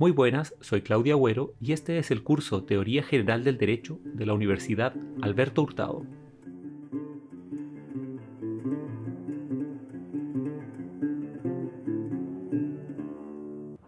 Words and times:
Muy 0.00 0.12
buenas, 0.12 0.54
soy 0.60 0.82
Claudia 0.82 1.14
Agüero 1.14 1.54
y 1.60 1.72
este 1.72 1.98
es 1.98 2.12
el 2.12 2.22
curso 2.22 2.62
Teoría 2.62 3.02
General 3.02 3.42
del 3.42 3.58
Derecho 3.58 3.98
de 4.04 4.26
la 4.26 4.32
Universidad 4.32 4.94
Alberto 5.22 5.60
Hurtado. 5.62 6.06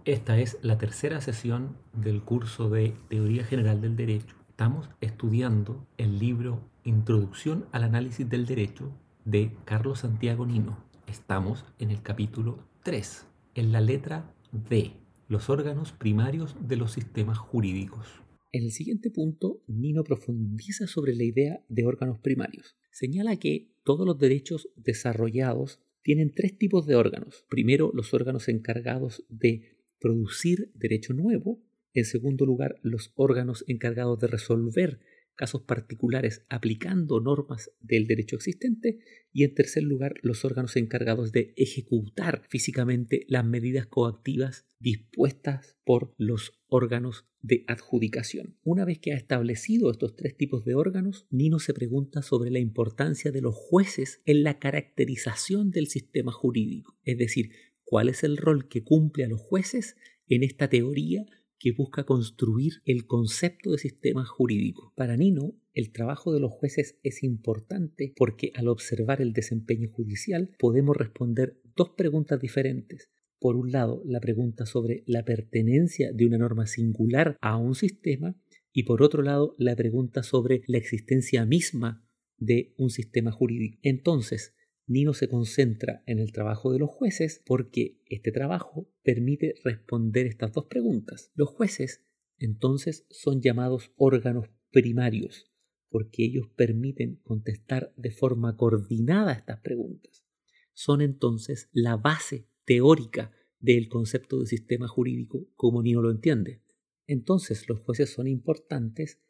Esta 0.05 0.41
es 0.41 0.59
la 0.63 0.79
tercera 0.79 1.21
sesión 1.21 1.77
del 1.93 2.23
curso 2.23 2.69
de 2.69 2.93
Teoría 3.09 3.45
General 3.45 3.81
del 3.81 3.95
Derecho. 3.95 4.35
Estamos 4.49 4.91
estudiando 5.01 5.87
el 5.97 6.19
libro 6.19 6.61
Introducción 6.83 7.67
al 7.71 7.85
Análisis 7.85 8.29
del 8.29 8.47
Derecho 8.47 8.91
de 9.25 9.53
Carlos 9.65 10.01
Santiago 10.01 10.45
Nino. 10.45 10.77
Estamos 11.07 11.65
en 11.79 11.93
el 11.93 12.03
capítulo 12.03 12.59
3, 12.83 13.29
en 13.55 13.71
la 13.71 13.81
letra 13.81 14.35
D 14.51 15.01
los 15.31 15.49
órganos 15.49 15.93
primarios 15.93 16.57
de 16.61 16.77
los 16.77 16.91
sistemas 16.91 17.39
jurídicos. 17.39 18.05
En 18.51 18.65
el 18.65 18.73
siguiente 18.73 19.13
punto, 19.13 19.63
Nino 19.69 20.03
profundiza 20.03 20.89
sobre 20.89 21.15
la 21.15 21.23
idea 21.23 21.65
de 21.69 21.87
órganos 21.87 22.19
primarios. 22.19 22.77
Señala 22.91 23.37
que 23.37 23.73
todos 23.85 24.05
los 24.05 24.19
derechos 24.19 24.69
desarrollados 24.75 25.79
tienen 26.03 26.33
tres 26.35 26.59
tipos 26.59 26.85
de 26.85 26.97
órganos. 26.97 27.47
Primero, 27.49 27.93
los 27.95 28.13
órganos 28.13 28.49
encargados 28.49 29.25
de 29.29 29.79
producir 30.01 30.73
derecho 30.75 31.15
nuevo. 31.15 31.63
En 31.95 32.07
segundo 32.07 32.45
lugar, 32.45 32.81
los 32.83 33.13
órganos 33.15 33.65
encargados 33.69 34.19
de 34.19 34.27
resolver 34.27 34.99
casos 35.41 35.63
particulares 35.63 36.45
aplicando 36.51 37.19
normas 37.19 37.71
del 37.81 38.07
derecho 38.07 38.37
existente 38.37 38.99
y 39.33 39.45
en 39.45 39.55
tercer 39.55 39.83
lugar 39.83 40.17
los 40.21 40.45
órganos 40.45 40.77
encargados 40.77 41.33
de 41.33 41.55
ejecutar 41.57 42.43
físicamente 42.51 43.25
las 43.27 43.47
medidas 43.47 43.87
coactivas 43.87 44.67
dispuestas 44.81 45.79
por 45.83 46.15
los 46.19 46.61
órganos 46.69 47.25
de 47.41 47.65
adjudicación. 47.69 48.59
Una 48.65 48.85
vez 48.85 48.99
que 48.99 49.15
ha 49.15 49.17
establecido 49.17 49.91
estos 49.91 50.15
tres 50.15 50.37
tipos 50.37 50.67
de 50.67 50.75
órganos, 50.75 51.27
Nino 51.31 51.59
se 51.59 51.73
pregunta 51.73 52.21
sobre 52.21 52.51
la 52.51 52.59
importancia 52.59 53.33
de 53.33 53.41
los 53.41 53.55
jueces 53.55 54.21
en 54.27 54.43
la 54.43 54.59
caracterización 54.59 55.71
del 55.71 55.87
sistema 55.87 56.33
jurídico, 56.33 56.99
es 57.03 57.17
decir, 57.17 57.53
cuál 57.85 58.11
es 58.11 58.25
el 58.25 58.37
rol 58.37 58.69
que 58.69 58.85
cumple 58.85 59.25
a 59.25 59.29
los 59.29 59.41
jueces 59.41 59.97
en 60.29 60.43
esta 60.43 60.69
teoría 60.69 61.25
que 61.61 61.73
busca 61.73 62.05
construir 62.05 62.83
el 62.87 63.07
concepto 63.07 63.71
de 63.71 63.79
sistema 63.79 64.25
jurídico. 64.25 64.93
Para 64.97 65.17
Nino, 65.17 65.55
el 65.75 65.93
trabajo 65.93 66.33
de 66.33 66.41
los 66.41 66.51
jueces 66.51 66.99
es 67.05 67.23
importante 67.23 68.15
porque 68.17 68.51
al 68.57 68.67
observar 68.67 69.21
el 69.21 69.33
desempeño 69.33 69.91
judicial 69.91 70.51
podemos 70.59 70.97
responder 70.97 71.61
dos 71.77 71.91
preguntas 71.91 72.41
diferentes. 72.41 73.11
Por 73.39 73.57
un 73.57 73.71
lado, 73.71 74.03
la 74.05 74.21
pregunta 74.21 74.67
sobre 74.67 75.05
la 75.07 75.25
pertenencia 75.25 76.13
de 76.13 76.27
una 76.27 76.39
norma 76.39 76.67
singular 76.67 77.37
a 77.41 77.57
un 77.57 77.75
sistema 77.75 78.35
y 78.73 78.85
por 78.85 79.03
otro 79.03 79.23
lado, 79.23 79.55
la 79.59 79.77
pregunta 79.77 80.23
sobre 80.23 80.63
la 80.67 80.79
existencia 80.79 81.45
misma 81.45 82.07
de 82.39 82.75
un 82.79 82.91
sistema 82.91 83.33
jurídico. 83.33 83.79
Entonces, 83.83 84.55
Nino 84.91 85.15
se 85.15 85.29
concentra 85.29 86.03
en 86.07 86.19
el 86.19 86.33
trabajo 86.33 86.73
de 86.73 86.81
los 86.81 86.91
jueces 86.91 87.41
porque 87.47 88.01
este 88.07 88.33
trabajo 88.33 88.89
permite 89.05 89.55
responder 89.63 90.27
estas 90.27 90.53
dos 90.53 90.65
preguntas. 90.65 91.31
Los 91.37 91.49
jueces 91.49 92.05
entonces 92.39 93.07
son 93.09 93.41
llamados 93.41 93.93
órganos 93.95 94.49
primarios 94.73 95.49
porque 95.91 96.25
ellos 96.25 96.49
permiten 96.57 97.21
contestar 97.23 97.95
de 97.97 98.11
forma 98.11 98.57
coordinada 98.57 99.33
estas 99.33 99.61
preguntas. 99.61 100.25
Son 100.73 101.03
entonces 101.03 101.69
la 101.71 101.97
base 101.97 102.49
teórica 102.65 103.31
del 103.61 103.89
concepto 103.89 104.41
de 104.41 104.47
sistema 104.47 104.89
jurídico 104.89 105.47
como 105.55 105.85
Nino 105.85 106.03
lo 106.03 106.11
entiende. 106.11 106.65
Entonces 107.07 107.69
los 107.69 107.79
jueces 107.79 108.11
son 108.11 108.27
importantes 108.27 109.21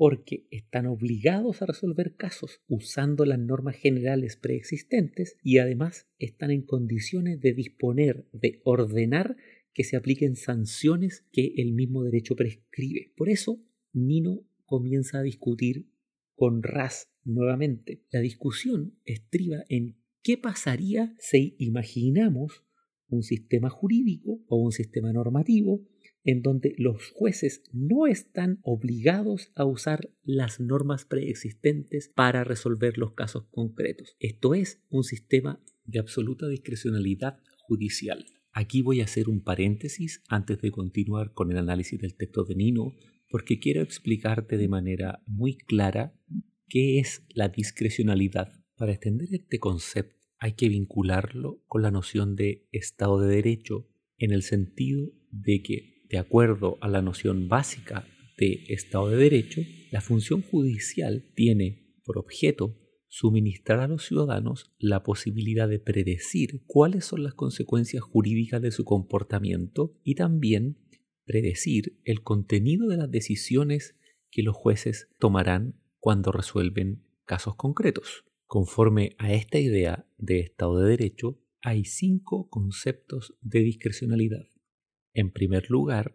porque 0.00 0.46
están 0.50 0.86
obligados 0.86 1.60
a 1.60 1.66
resolver 1.66 2.16
casos 2.16 2.62
usando 2.68 3.26
las 3.26 3.38
normas 3.38 3.76
generales 3.76 4.38
preexistentes 4.38 5.36
y 5.42 5.58
además 5.58 6.06
están 6.18 6.50
en 6.50 6.62
condiciones 6.62 7.38
de 7.42 7.52
disponer, 7.52 8.24
de 8.32 8.62
ordenar 8.64 9.36
que 9.74 9.84
se 9.84 9.98
apliquen 9.98 10.36
sanciones 10.36 11.26
que 11.32 11.52
el 11.58 11.74
mismo 11.74 12.02
derecho 12.02 12.34
prescribe. 12.34 13.12
Por 13.14 13.28
eso, 13.28 13.62
Nino 13.92 14.48
comienza 14.64 15.18
a 15.18 15.22
discutir 15.22 15.90
con 16.34 16.62
Ras 16.62 17.12
nuevamente. 17.22 18.02
La 18.10 18.20
discusión 18.20 18.98
estriba 19.04 19.64
en 19.68 19.98
qué 20.22 20.38
pasaría 20.38 21.14
si 21.18 21.56
imaginamos 21.58 22.64
un 23.10 23.22
sistema 23.22 23.68
jurídico 23.68 24.40
o 24.46 24.56
un 24.56 24.72
sistema 24.72 25.12
normativo 25.12 25.86
en 26.24 26.42
donde 26.42 26.74
los 26.76 27.10
jueces 27.10 27.62
no 27.72 28.06
están 28.06 28.58
obligados 28.62 29.50
a 29.54 29.64
usar 29.64 30.10
las 30.22 30.60
normas 30.60 31.04
preexistentes 31.04 32.08
para 32.08 32.44
resolver 32.44 32.98
los 32.98 33.14
casos 33.14 33.46
concretos. 33.50 34.16
Esto 34.18 34.54
es 34.54 34.82
un 34.90 35.04
sistema 35.04 35.62
de 35.84 35.98
absoluta 35.98 36.48
discrecionalidad 36.48 37.38
judicial. 37.58 38.24
Aquí 38.52 38.82
voy 38.82 39.00
a 39.00 39.04
hacer 39.04 39.28
un 39.28 39.42
paréntesis 39.42 40.22
antes 40.28 40.60
de 40.60 40.70
continuar 40.70 41.32
con 41.32 41.50
el 41.50 41.58
análisis 41.58 42.00
del 42.00 42.16
texto 42.16 42.44
de 42.44 42.56
Nino, 42.56 42.94
porque 43.30 43.60
quiero 43.60 43.80
explicarte 43.80 44.56
de 44.56 44.68
manera 44.68 45.22
muy 45.26 45.56
clara 45.56 46.14
qué 46.68 46.98
es 46.98 47.24
la 47.28 47.48
discrecionalidad. 47.48 48.52
Para 48.76 48.92
extender 48.92 49.28
este 49.32 49.58
concepto 49.58 50.16
hay 50.38 50.54
que 50.54 50.68
vincularlo 50.68 51.62
con 51.66 51.82
la 51.82 51.90
noción 51.90 52.34
de 52.34 52.66
Estado 52.72 53.20
de 53.20 53.36
Derecho 53.36 53.86
en 54.18 54.32
el 54.32 54.42
sentido 54.42 55.12
de 55.30 55.62
que 55.62 55.99
de 56.10 56.18
acuerdo 56.18 56.76
a 56.80 56.88
la 56.88 57.02
noción 57.02 57.48
básica 57.48 58.04
de 58.36 58.64
Estado 58.68 59.10
de 59.10 59.16
Derecho, 59.16 59.62
la 59.92 60.00
función 60.00 60.42
judicial 60.42 61.24
tiene 61.34 61.94
por 62.04 62.18
objeto 62.18 62.76
suministrar 63.06 63.80
a 63.80 63.88
los 63.88 64.06
ciudadanos 64.06 64.72
la 64.78 65.02
posibilidad 65.02 65.68
de 65.68 65.78
predecir 65.78 66.62
cuáles 66.66 67.04
son 67.04 67.22
las 67.22 67.34
consecuencias 67.34 68.02
jurídicas 68.02 68.60
de 68.60 68.72
su 68.72 68.84
comportamiento 68.84 69.94
y 70.02 70.16
también 70.16 70.78
predecir 71.24 72.00
el 72.04 72.22
contenido 72.22 72.88
de 72.88 72.96
las 72.96 73.10
decisiones 73.10 73.96
que 74.30 74.42
los 74.42 74.56
jueces 74.56 75.08
tomarán 75.18 75.80
cuando 75.98 76.32
resuelven 76.32 77.04
casos 77.24 77.54
concretos. 77.54 78.24
Conforme 78.46 79.14
a 79.18 79.32
esta 79.32 79.58
idea 79.60 80.08
de 80.18 80.40
Estado 80.40 80.80
de 80.80 80.90
Derecho, 80.90 81.38
hay 81.62 81.84
cinco 81.84 82.48
conceptos 82.48 83.36
de 83.42 83.60
discrecionalidad. 83.60 84.46
En 85.12 85.30
primer 85.30 85.70
lugar, 85.70 86.14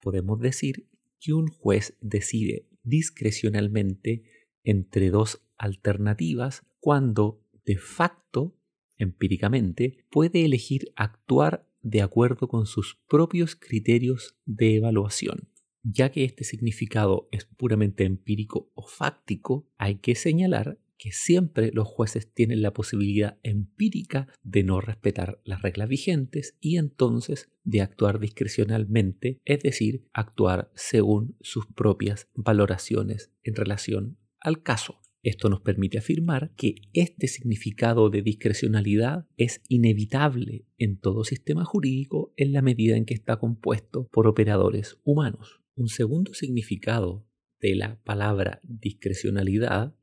podemos 0.00 0.40
decir 0.40 0.88
que 1.20 1.32
un 1.32 1.48
juez 1.48 1.96
decide 2.00 2.68
discrecionalmente 2.82 4.24
entre 4.62 5.10
dos 5.10 5.42
alternativas 5.56 6.66
cuando 6.80 7.42
de 7.64 7.78
facto, 7.78 8.58
empíricamente, 8.98 10.04
puede 10.10 10.44
elegir 10.44 10.92
actuar 10.96 11.66
de 11.80 12.02
acuerdo 12.02 12.48
con 12.48 12.66
sus 12.66 12.98
propios 13.08 13.56
criterios 13.56 14.36
de 14.44 14.76
evaluación. 14.76 15.48
Ya 15.82 16.10
que 16.10 16.24
este 16.24 16.44
significado 16.44 17.28
es 17.30 17.44
puramente 17.44 18.04
empírico 18.04 18.70
o 18.74 18.86
fáctico, 18.86 19.70
hay 19.76 19.96
que 19.96 20.14
señalar 20.14 20.78
que 20.98 21.12
siempre 21.12 21.70
los 21.72 21.88
jueces 21.88 22.32
tienen 22.32 22.62
la 22.62 22.72
posibilidad 22.72 23.38
empírica 23.42 24.28
de 24.42 24.62
no 24.62 24.80
respetar 24.80 25.40
las 25.44 25.62
reglas 25.62 25.88
vigentes 25.88 26.56
y 26.60 26.78
entonces 26.78 27.50
de 27.64 27.80
actuar 27.80 28.20
discrecionalmente, 28.20 29.40
es 29.44 29.60
decir, 29.62 30.06
actuar 30.12 30.70
según 30.74 31.36
sus 31.40 31.66
propias 31.66 32.28
valoraciones 32.34 33.32
en 33.42 33.54
relación 33.54 34.18
al 34.40 34.62
caso. 34.62 35.00
Esto 35.24 35.48
nos 35.48 35.62
permite 35.62 35.96
afirmar 35.96 36.52
que 36.54 36.74
este 36.92 37.28
significado 37.28 38.10
de 38.10 38.20
discrecionalidad 38.20 39.26
es 39.38 39.62
inevitable 39.68 40.66
en 40.76 40.98
todo 40.98 41.24
sistema 41.24 41.64
jurídico 41.64 42.34
en 42.36 42.52
la 42.52 42.60
medida 42.60 42.96
en 42.96 43.06
que 43.06 43.14
está 43.14 43.38
compuesto 43.38 44.06
por 44.12 44.26
operadores 44.26 44.98
humanos. 45.02 45.62
Un 45.76 45.88
segundo 45.88 46.34
significado 46.34 47.26
de 47.58 47.74
la 47.74 47.98
palabra 48.04 48.60
discrecionalidad 48.64 49.96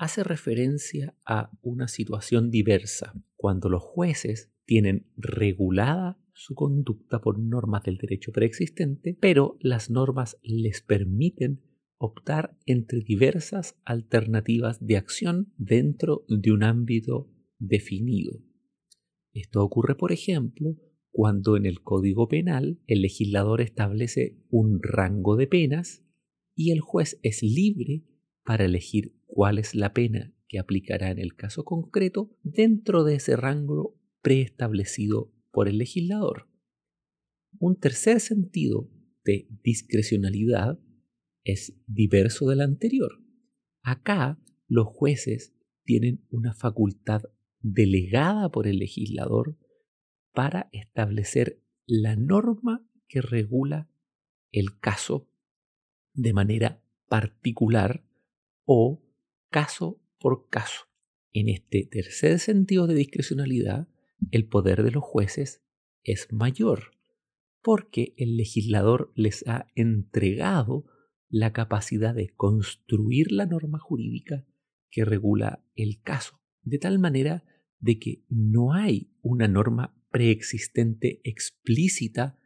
hace 0.00 0.24
referencia 0.24 1.14
a 1.26 1.50
una 1.60 1.86
situación 1.86 2.50
diversa, 2.50 3.12
cuando 3.36 3.68
los 3.68 3.82
jueces 3.82 4.50
tienen 4.64 5.12
regulada 5.18 6.18
su 6.32 6.54
conducta 6.54 7.20
por 7.20 7.38
normas 7.38 7.82
del 7.82 7.98
derecho 7.98 8.32
preexistente, 8.32 9.18
pero 9.20 9.58
las 9.60 9.90
normas 9.90 10.38
les 10.42 10.80
permiten 10.80 11.60
optar 11.98 12.56
entre 12.64 13.00
diversas 13.00 13.78
alternativas 13.84 14.78
de 14.80 14.96
acción 14.96 15.52
dentro 15.58 16.24
de 16.28 16.50
un 16.50 16.62
ámbito 16.62 17.30
definido. 17.58 18.40
Esto 19.34 19.62
ocurre, 19.62 19.96
por 19.96 20.12
ejemplo, 20.12 20.78
cuando 21.10 21.58
en 21.58 21.66
el 21.66 21.82
Código 21.82 22.26
Penal 22.26 22.80
el 22.86 23.02
legislador 23.02 23.60
establece 23.60 24.38
un 24.48 24.80
rango 24.82 25.36
de 25.36 25.46
penas 25.46 26.02
y 26.54 26.70
el 26.70 26.80
juez 26.80 27.18
es 27.22 27.42
libre 27.42 28.06
para 28.50 28.64
elegir 28.64 29.14
cuál 29.28 29.60
es 29.60 29.76
la 29.76 29.92
pena 29.92 30.34
que 30.48 30.58
aplicará 30.58 31.12
en 31.12 31.20
el 31.20 31.36
caso 31.36 31.64
concreto 31.64 32.36
dentro 32.42 33.04
de 33.04 33.14
ese 33.14 33.36
rango 33.36 33.96
preestablecido 34.22 35.32
por 35.52 35.68
el 35.68 35.78
legislador. 35.78 36.48
Un 37.60 37.78
tercer 37.78 38.18
sentido 38.18 38.90
de 39.24 39.46
discrecionalidad 39.62 40.80
es 41.44 41.80
diverso 41.86 42.48
del 42.48 42.62
anterior. 42.62 43.22
Acá 43.82 44.42
los 44.66 44.88
jueces 44.88 45.54
tienen 45.84 46.26
una 46.28 46.52
facultad 46.52 47.22
delegada 47.60 48.50
por 48.50 48.66
el 48.66 48.80
legislador 48.80 49.56
para 50.32 50.68
establecer 50.72 51.62
la 51.86 52.16
norma 52.16 52.84
que 53.06 53.22
regula 53.22 53.88
el 54.50 54.80
caso 54.80 55.30
de 56.14 56.32
manera 56.32 56.82
particular 57.08 58.09
o 58.72 59.02
caso 59.50 60.00
por 60.20 60.48
caso. 60.48 60.84
En 61.32 61.48
este 61.48 61.88
tercer 61.90 62.38
sentido 62.38 62.86
de 62.86 62.94
discrecionalidad, 62.94 63.88
el 64.30 64.46
poder 64.46 64.84
de 64.84 64.92
los 64.92 65.02
jueces 65.02 65.64
es 66.04 66.32
mayor, 66.32 66.92
porque 67.62 68.14
el 68.16 68.36
legislador 68.36 69.10
les 69.16 69.44
ha 69.48 69.66
entregado 69.74 70.86
la 71.28 71.52
capacidad 71.52 72.14
de 72.14 72.28
construir 72.28 73.32
la 73.32 73.44
norma 73.44 73.80
jurídica 73.80 74.46
que 74.88 75.04
regula 75.04 75.64
el 75.74 76.00
caso, 76.00 76.40
de 76.62 76.78
tal 76.78 77.00
manera 77.00 77.42
de 77.80 77.98
que 77.98 78.24
no 78.28 78.72
hay 78.72 79.12
una 79.20 79.48
norma 79.48 80.00
preexistente 80.10 81.20
explícita 81.24 82.38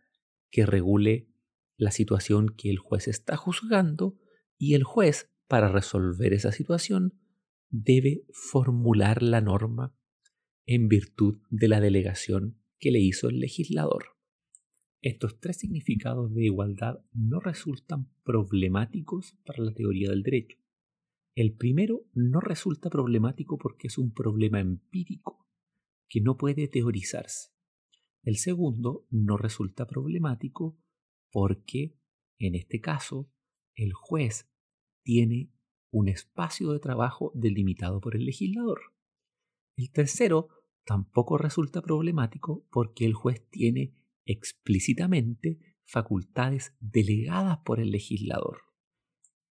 que 0.50 0.64
regule 0.64 1.28
la 1.76 1.90
situación 1.90 2.48
que 2.48 2.70
el 2.70 2.78
juez 2.78 3.08
está 3.08 3.36
juzgando 3.36 4.18
y 4.56 4.72
el 4.72 4.84
juez, 4.84 5.28
para 5.46 5.68
resolver 5.68 6.32
esa 6.32 6.52
situación, 6.52 7.18
debe 7.70 8.24
formular 8.32 9.22
la 9.22 9.40
norma 9.40 9.96
en 10.66 10.88
virtud 10.88 11.40
de 11.50 11.68
la 11.68 11.80
delegación 11.80 12.60
que 12.78 12.90
le 12.90 13.00
hizo 13.00 13.28
el 13.28 13.40
legislador. 13.40 14.14
Estos 15.02 15.38
tres 15.38 15.58
significados 15.58 16.32
de 16.32 16.44
igualdad 16.44 17.04
no 17.12 17.40
resultan 17.40 18.08
problemáticos 18.22 19.36
para 19.44 19.62
la 19.62 19.74
teoría 19.74 20.08
del 20.08 20.22
derecho. 20.22 20.56
El 21.34 21.54
primero 21.54 22.06
no 22.14 22.40
resulta 22.40 22.88
problemático 22.88 23.58
porque 23.58 23.88
es 23.88 23.98
un 23.98 24.14
problema 24.14 24.60
empírico 24.60 25.46
que 26.08 26.20
no 26.20 26.38
puede 26.38 26.68
teorizarse. 26.68 27.50
El 28.22 28.36
segundo 28.36 29.06
no 29.10 29.36
resulta 29.36 29.86
problemático 29.86 30.78
porque, 31.30 31.98
en 32.38 32.54
este 32.54 32.80
caso, 32.80 33.30
el 33.74 33.92
juez 33.92 34.48
tiene 35.04 35.52
un 35.92 36.08
espacio 36.08 36.72
de 36.72 36.80
trabajo 36.80 37.30
delimitado 37.34 38.00
por 38.00 38.16
el 38.16 38.24
legislador. 38.24 38.80
El 39.76 39.92
tercero 39.92 40.48
tampoco 40.84 41.38
resulta 41.38 41.82
problemático 41.82 42.66
porque 42.72 43.04
el 43.04 43.14
juez 43.14 43.48
tiene 43.50 43.94
explícitamente 44.24 45.60
facultades 45.86 46.74
delegadas 46.80 47.58
por 47.64 47.78
el 47.78 47.90
legislador. 47.90 48.62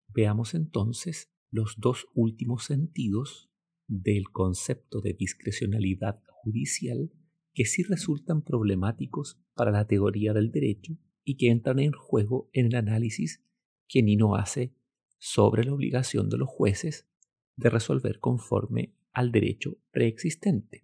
Veamos 0.07 0.56
entonces 0.56 1.31
los 1.51 1.75
dos 1.77 2.07
últimos 2.13 2.65
sentidos 2.65 3.51
del 3.88 4.30
concepto 4.31 5.01
de 5.01 5.13
discrecionalidad 5.13 6.24
judicial 6.27 7.12
que 7.53 7.65
sí 7.65 7.83
resultan 7.83 8.42
problemáticos 8.42 9.42
para 9.53 9.71
la 9.71 9.86
teoría 9.86 10.33
del 10.33 10.51
derecho 10.51 10.98
y 11.24 11.36
que 11.36 11.50
entran 11.50 11.80
en 11.80 11.92
juego 11.92 12.50
en 12.53 12.68
el 12.68 12.75
análisis 12.75 13.44
que 13.88 14.01
Nino 14.01 14.36
hace 14.36 14.74
sobre 15.22 15.64
la 15.64 15.74
obligación 15.74 16.30
de 16.30 16.38
los 16.38 16.50
jueces 16.50 17.08
de 17.56 17.70
resolver 17.70 18.20
conforme 18.20 18.96
al 19.14 19.32
derecho 19.32 19.78
preexistente. 19.92 20.84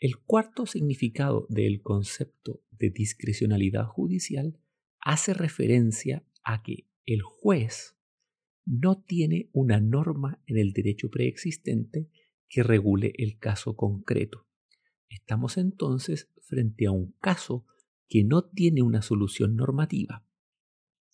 El 0.00 0.18
cuarto 0.18 0.66
significado 0.66 1.46
del 1.48 1.80
concepto 1.80 2.64
de 2.72 2.90
discrecionalidad 2.90 3.86
judicial 3.86 4.58
hace 4.98 5.32
referencia 5.32 6.24
a 6.42 6.64
que 6.64 6.88
el 7.06 7.22
juez 7.22 7.96
no 8.66 9.00
tiene 9.00 9.48
una 9.52 9.78
norma 9.78 10.42
en 10.46 10.58
el 10.58 10.72
derecho 10.72 11.08
preexistente 11.08 12.10
que 12.48 12.64
regule 12.64 13.12
el 13.16 13.38
caso 13.38 13.76
concreto. 13.76 14.48
Estamos 15.08 15.56
entonces 15.56 16.32
frente 16.40 16.86
a 16.86 16.90
un 16.90 17.12
caso 17.20 17.64
que 18.08 18.24
no 18.24 18.42
tiene 18.42 18.82
una 18.82 19.02
solución 19.02 19.54
normativa. 19.54 20.26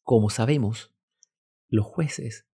Como 0.02 0.30
sabemos, 0.30 0.95
los 1.68 1.86
jueces 1.86 2.46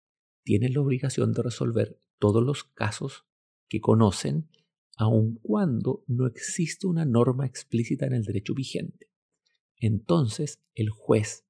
tienen 0.43 0.75
la 0.75 0.81
obligación 0.81 1.33
de 1.33 1.43
resolver 1.43 2.01
todos 2.19 2.43
los 2.43 2.65
casos 2.65 3.27
que 3.69 3.81
conocen 3.81 4.49
aun 4.97 5.39
cuando 5.43 6.05
no 6.07 6.27
existe 6.27 6.87
una 6.87 7.05
norma 7.05 7.47
explícita 7.47 8.07
en 8.07 8.13
el 8.13 8.25
derecho 8.25 8.55
vigente. 8.55 9.09
Entonces, 9.77 10.63
el 10.75 10.91
juez, 10.91 11.47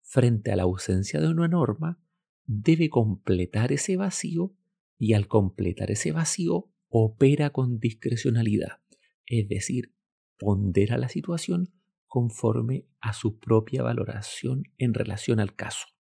frente 0.00 0.50
a 0.50 0.56
la 0.56 0.62
ausencia 0.62 1.20
de 1.20 1.28
una 1.28 1.46
norma, 1.46 2.00
debe 2.46 2.88
completar 2.88 3.72
ese 3.72 3.96
vacío 3.96 4.56
y 4.98 5.12
al 5.12 5.28
completar 5.28 5.90
ese 5.90 6.12
vacío 6.12 6.70
opera 6.88 7.50
con 7.50 7.78
discrecionalidad, 7.78 8.80
es 9.26 9.46
decir, 9.48 9.94
pondera 10.38 10.96
la 10.96 11.10
situación 11.10 11.74
conforme 12.06 12.86
a 13.00 13.12
su 13.12 13.38
propia 13.38 13.82
valoración 13.82 14.62
en 14.78 14.94
relación 14.94 15.38
al 15.38 15.54
caso. 15.54 15.95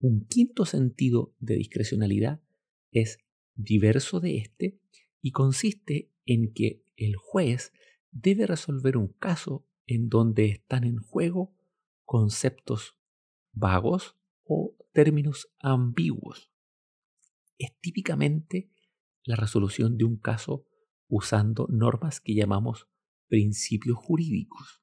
Un 0.00 0.26
quinto 0.26 0.64
sentido 0.64 1.34
de 1.40 1.56
discrecionalidad 1.56 2.40
es 2.92 3.18
diverso 3.54 4.20
de 4.20 4.38
este 4.38 4.80
y 5.20 5.32
consiste 5.32 6.12
en 6.24 6.52
que 6.52 6.84
el 6.96 7.16
juez 7.16 7.72
debe 8.12 8.46
resolver 8.46 8.96
un 8.96 9.08
caso 9.08 9.66
en 9.86 10.08
donde 10.08 10.46
están 10.46 10.84
en 10.84 10.98
juego 10.98 11.54
conceptos 12.04 12.96
vagos 13.52 14.16
o 14.44 14.76
términos 14.92 15.48
ambiguos. 15.58 16.50
Es 17.58 17.76
típicamente 17.80 18.70
la 19.24 19.34
resolución 19.34 19.98
de 19.98 20.04
un 20.04 20.16
caso 20.16 20.64
usando 21.08 21.66
normas 21.70 22.20
que 22.20 22.34
llamamos 22.34 22.88
principios 23.26 23.96
jurídicos. 23.98 24.80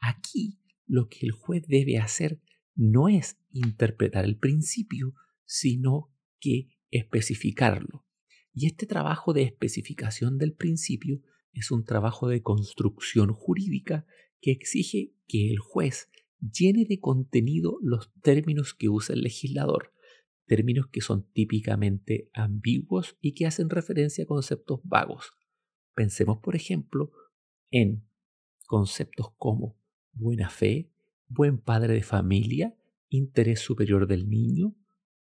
Aquí 0.00 0.58
lo 0.86 1.08
que 1.08 1.20
el 1.22 1.32
juez 1.32 1.66
debe 1.68 1.98
hacer 1.98 2.40
no 2.80 3.10
es 3.10 3.38
interpretar 3.52 4.24
el 4.24 4.38
principio, 4.38 5.14
sino 5.44 6.10
que 6.40 6.70
especificarlo. 6.90 8.06
Y 8.54 8.66
este 8.66 8.86
trabajo 8.86 9.34
de 9.34 9.42
especificación 9.42 10.38
del 10.38 10.54
principio 10.54 11.20
es 11.52 11.70
un 11.70 11.84
trabajo 11.84 12.26
de 12.28 12.40
construcción 12.40 13.34
jurídica 13.34 14.06
que 14.40 14.50
exige 14.50 15.12
que 15.28 15.50
el 15.50 15.58
juez 15.58 16.08
llene 16.40 16.86
de 16.86 16.98
contenido 17.00 17.76
los 17.82 18.14
términos 18.22 18.72
que 18.72 18.88
usa 18.88 19.14
el 19.14 19.20
legislador, 19.20 19.92
términos 20.46 20.86
que 20.90 21.02
son 21.02 21.30
típicamente 21.32 22.30
ambiguos 22.32 23.18
y 23.20 23.34
que 23.34 23.46
hacen 23.46 23.68
referencia 23.68 24.24
a 24.24 24.26
conceptos 24.26 24.80
vagos. 24.84 25.32
Pensemos, 25.94 26.38
por 26.38 26.56
ejemplo, 26.56 27.12
en 27.70 28.08
conceptos 28.66 29.34
como 29.36 29.78
buena 30.12 30.48
fe, 30.48 30.89
buen 31.30 31.58
padre 31.58 31.94
de 31.94 32.02
familia 32.02 32.74
interés 33.08 33.60
superior 33.60 34.06
del 34.06 34.28
niño, 34.28 34.76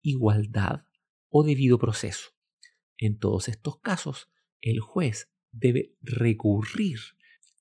igualdad 0.03 0.85
o 1.29 1.45
debido 1.45 1.79
proceso. 1.79 2.31
En 2.97 3.19
todos 3.19 3.49
estos 3.49 3.81
casos, 3.81 4.31
el 4.61 4.81
juez 4.81 5.29
debe 5.53 5.95
recurrir 6.01 6.99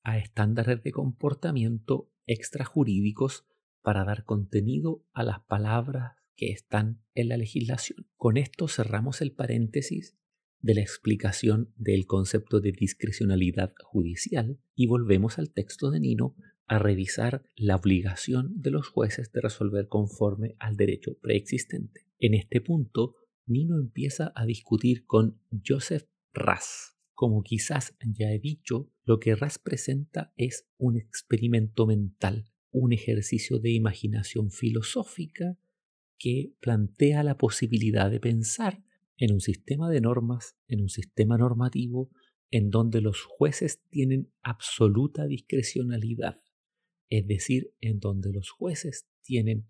a 0.04 0.18
estándares 0.18 0.82
de 0.84 0.92
comportamiento 0.92 2.10
extrajurídicos 2.28 3.46
para 3.82 4.04
dar 4.04 4.24
contenido 4.24 5.04
a 5.14 5.24
las 5.24 5.42
palabras 5.42 6.14
que 6.36 6.52
están 6.52 7.02
en 7.14 7.30
la 7.30 7.38
legislación. 7.38 8.08
Con 8.16 8.38
esto 8.38 8.68
cerramos 8.68 9.22
el 9.22 9.32
paréntesis 9.32 10.16
de 10.60 10.76
la 10.76 10.82
explicación 10.82 11.74
del 11.78 12.06
concepto 12.06 12.60
de 12.60 12.72
discrecionalidad 12.72 13.74
judicial 13.84 14.60
y 14.76 14.88
volvemos 14.88 15.38
al 15.38 15.52
texto 15.52 15.92
de 15.92 16.00
Nino 16.00 16.36
a 16.68 16.80
revisar 16.80 17.44
la 17.56 17.76
obligación 17.76 18.62
de 18.62 18.72
los 18.72 18.88
jueces 18.88 19.32
de 19.32 19.42
resolver 19.42 19.88
conforme 19.88 20.56
al 20.60 20.76
derecho 20.76 21.18
preexistente. 21.22 22.06
En 22.20 22.34
este 22.34 22.62
punto, 22.62 23.16
Nino 23.46 23.78
empieza 23.78 24.32
a 24.36 24.46
discutir 24.46 25.06
con 25.06 25.40
Joseph 25.66 26.08
Ras. 26.34 26.98
Como 27.14 27.44
quizás 27.44 27.96
ya 28.04 28.32
he 28.32 28.40
dicho, 28.40 28.92
lo 29.06 29.20
que 29.20 29.36
Ras 29.36 29.60
presenta 29.60 30.34
es 30.36 30.68
un 30.78 30.98
experimento 30.98 31.86
mental, 31.86 32.46
un 32.72 32.92
ejercicio 32.92 33.60
de 33.60 33.72
imaginación 33.72 34.52
filosófica 34.52 35.58
que 36.18 36.54
plantea 36.60 37.24
la 37.24 37.38
posibilidad 37.38 38.10
de 38.10 38.20
pensar 38.20 38.84
en 39.18 39.34
un 39.34 39.40
sistema 39.40 39.90
de 39.90 40.02
normas, 40.02 40.58
en 40.68 40.82
un 40.82 40.90
sistema 40.90 41.38
normativo, 41.38 42.10
en 42.52 42.70
donde 42.70 43.02
los 43.02 43.24
jueces 43.24 43.82
tienen 43.90 44.32
absoluta 44.42 45.26
discrecionalidad, 45.26 46.40
es 47.10 47.28
decir, 47.28 47.74
en 47.82 48.00
donde 48.00 48.32
los 48.32 48.50
jueces 48.50 49.08
tienen 49.22 49.68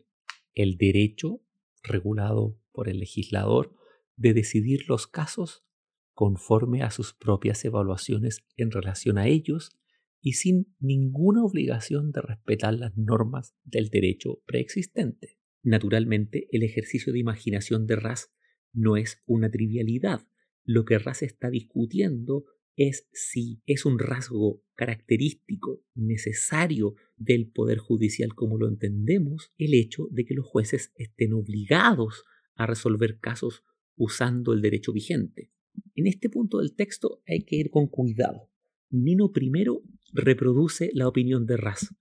el 0.54 0.78
derecho 0.78 1.42
regulado 1.84 2.58
por 2.72 2.90
el 2.90 3.00
legislador 3.00 3.76
de 4.16 4.34
decidir 4.34 4.88
los 4.88 5.08
casos 5.08 5.66
conforme 6.14 6.82
a 6.82 6.92
sus 6.92 7.14
propias 7.14 7.64
evaluaciones 7.66 8.46
en 8.56 8.72
relación 8.72 9.18
a 9.18 9.28
ellos 9.28 9.78
y 10.22 10.34
sin 10.34 10.74
ninguna 10.80 11.44
obligación 11.44 12.12
de 12.12 12.22
respetar 12.22 12.74
las 12.74 12.98
normas 12.98 13.54
del 13.64 13.90
derecho 13.90 14.42
preexistente. 14.46 15.38
Naturalmente, 15.62 16.48
el 16.52 16.64
ejercicio 16.64 17.12
de 17.14 17.20
imaginación 17.20 17.86
de 17.86 17.98
Ras 17.98 18.32
no 18.74 18.98
es 18.98 19.22
una 19.26 19.52
trivialidad. 19.52 20.28
Lo 20.64 20.86
que 20.86 20.98
Ras 20.98 21.22
está 21.22 21.50
discutiendo 21.50 22.46
es 22.76 23.08
si 23.14 23.62
es 23.66 23.86
un 23.86 24.00
rasgo 24.00 24.62
característico, 24.76 25.82
necesario 25.94 26.96
del 27.18 27.48
Poder 27.48 27.78
Judicial 27.78 28.36
como 28.36 28.58
lo 28.58 28.68
entendemos, 28.68 29.54
el 29.58 29.74
hecho 29.74 30.08
de 30.12 30.26
que 30.26 30.34
los 30.34 30.46
jueces 30.46 30.92
estén 30.98 31.34
obligados 31.34 32.24
a 32.56 32.66
resolver 32.66 33.20
casos 33.20 33.64
usando 33.96 34.54
el 34.54 34.62
derecho 34.62 34.92
vigente. 34.92 35.52
En 35.96 36.08
este 36.08 36.30
punto 36.30 36.60
del 36.60 36.76
texto 36.76 37.22
hay 37.26 37.44
que 37.44 37.56
ir 37.56 37.70
con 37.70 37.88
cuidado. 37.88 38.50
Nino 38.90 39.32
primero 39.32 39.82
reproduce 40.14 40.92
la 40.94 41.08
opinión 41.08 41.46
de 41.46 41.58
Ras. 41.58 41.94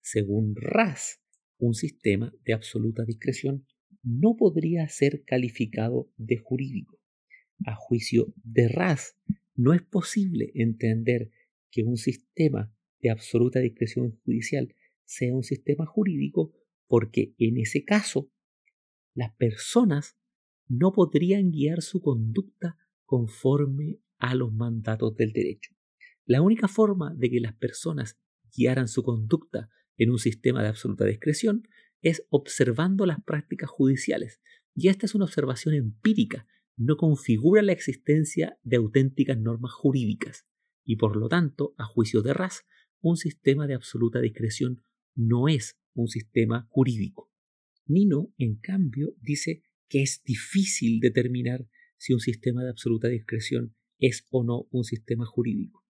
Según 0.00 0.54
Ras, 0.56 1.20
un 1.58 1.74
sistema 1.74 2.34
de 2.44 2.52
absoluta 2.52 3.04
discreción 3.04 3.66
no 4.02 4.36
podría 4.36 4.88
ser 4.88 5.24
calificado 5.24 6.10
de 6.16 6.36
jurídico. 6.36 6.98
A 7.64 7.74
juicio 7.74 8.34
de 8.42 8.68
Ras, 8.68 9.16
no 9.54 9.72
es 9.72 9.82
posible 9.82 10.50
entender 10.54 11.30
que 11.70 11.82
un 11.82 11.96
sistema 11.96 12.72
de 13.00 13.10
absoluta 13.10 13.60
discreción 13.60 14.18
judicial 14.24 14.74
sea 15.04 15.34
un 15.34 15.42
sistema 15.42 15.86
jurídico 15.86 16.52
porque 16.86 17.34
en 17.38 17.58
ese 17.58 17.84
caso 17.84 18.30
las 19.14 19.34
personas 19.36 20.16
no 20.68 20.92
podrían 20.92 21.50
guiar 21.50 21.82
su 21.82 22.00
conducta 22.00 22.76
conforme 23.04 24.00
a 24.18 24.34
los 24.34 24.52
mandatos 24.52 25.14
del 25.16 25.32
derecho. 25.32 25.74
La 26.24 26.40
única 26.40 26.68
forma 26.68 27.14
de 27.14 27.30
que 27.30 27.40
las 27.40 27.54
personas 27.54 28.18
guiaran 28.56 28.88
su 28.88 29.02
conducta 29.02 29.68
en 29.96 30.10
un 30.10 30.18
sistema 30.18 30.62
de 30.62 30.68
absoluta 30.68 31.04
discreción 31.04 31.68
es 32.00 32.26
observando 32.30 33.06
las 33.06 33.22
prácticas 33.22 33.70
judiciales. 33.70 34.40
Y 34.74 34.88
esta 34.88 35.06
es 35.06 35.14
una 35.14 35.26
observación 35.26 35.74
empírica, 35.74 36.46
no 36.76 36.96
configura 36.96 37.62
la 37.62 37.72
existencia 37.72 38.58
de 38.62 38.76
auténticas 38.76 39.38
normas 39.38 39.72
jurídicas. 39.72 40.46
Y 40.84 40.96
por 40.96 41.16
lo 41.16 41.28
tanto, 41.28 41.74
a 41.78 41.84
juicio 41.84 42.22
de 42.22 42.34
Ras, 42.34 42.64
un 43.00 43.16
sistema 43.16 43.66
de 43.66 43.74
absoluta 43.74 44.20
discreción 44.20 44.82
no 45.14 45.48
es 45.48 45.78
un 45.94 46.08
sistema 46.08 46.66
jurídico. 46.70 47.30
Nino, 47.86 48.32
en 48.38 48.56
cambio, 48.56 49.14
dice 49.20 49.62
que 49.88 50.02
es 50.02 50.22
difícil 50.24 51.00
determinar 51.00 51.68
si 51.96 52.12
un 52.12 52.20
sistema 52.20 52.64
de 52.64 52.70
absoluta 52.70 53.08
discreción 53.08 53.74
es 53.98 54.26
o 54.30 54.42
no 54.42 54.66
un 54.70 54.84
sistema 54.84 55.26
jurídico. 55.26 55.84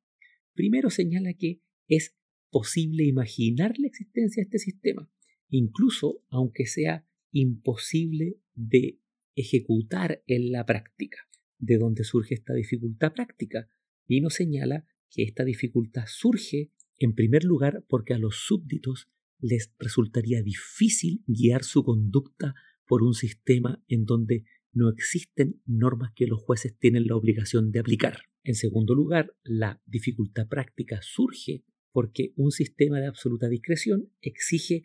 Primero 0.53 0.91
señala 0.91 1.35
que 1.35 1.63
es 1.89 2.17
posible 2.51 3.05
imaginar 3.05 3.75
la 3.79 3.89
existencia 3.89 4.43
de 4.43 4.45
este 4.45 4.59
sistema, 4.59 5.11
incluso 5.49 6.23
aunque 6.29 6.67
sea 6.67 7.07
imposible 7.33 8.39
de 8.55 9.01
ejecutar 9.35 10.23
en 10.27 10.53
la 10.53 10.65
práctica. 10.65 11.19
¿De 11.59 11.79
dónde 11.79 12.05
surge 12.05 12.35
esta 12.35 12.55
dificultad 12.55 13.13
práctica? 13.13 13.69
Nos 14.09 14.35
señala 14.35 14.87
que 15.11 15.23
esta 15.23 15.45
dificultad 15.45 16.05
surge 16.07 16.73
en 16.99 17.15
primer 17.15 17.45
lugar 17.45 17.85
porque 17.89 18.15
a 18.15 18.19
los 18.19 18.37
súbditos 18.47 19.09
les 19.39 19.73
resultaría 19.79 20.43
difícil 20.43 21.23
guiar 21.27 21.65
su 21.65 21.85
conducta 21.85 22.55
por 22.87 23.03
un 23.03 23.15
sistema 23.15 23.83
en 23.89 24.05
donde 24.05 24.45
no 24.73 24.91
existen 24.91 25.61
normas 25.65 26.13
que 26.15 26.27
los 26.27 26.43
jueces 26.43 26.77
tienen 26.79 27.07
la 27.07 27.17
obligación 27.17 27.71
de 27.71 27.81
aplicar. 27.81 28.23
En 28.43 28.55
segundo 28.55 28.95
lugar, 28.95 29.35
la 29.43 29.83
dificultad 29.87 30.49
práctica 30.49 31.01
surge 31.03 31.65
porque 31.93 32.33
un 32.37 32.51
sistema 32.51 33.01
de 33.01 33.07
absoluta 33.07 33.49
discreción 33.49 34.11
exige 34.21 34.85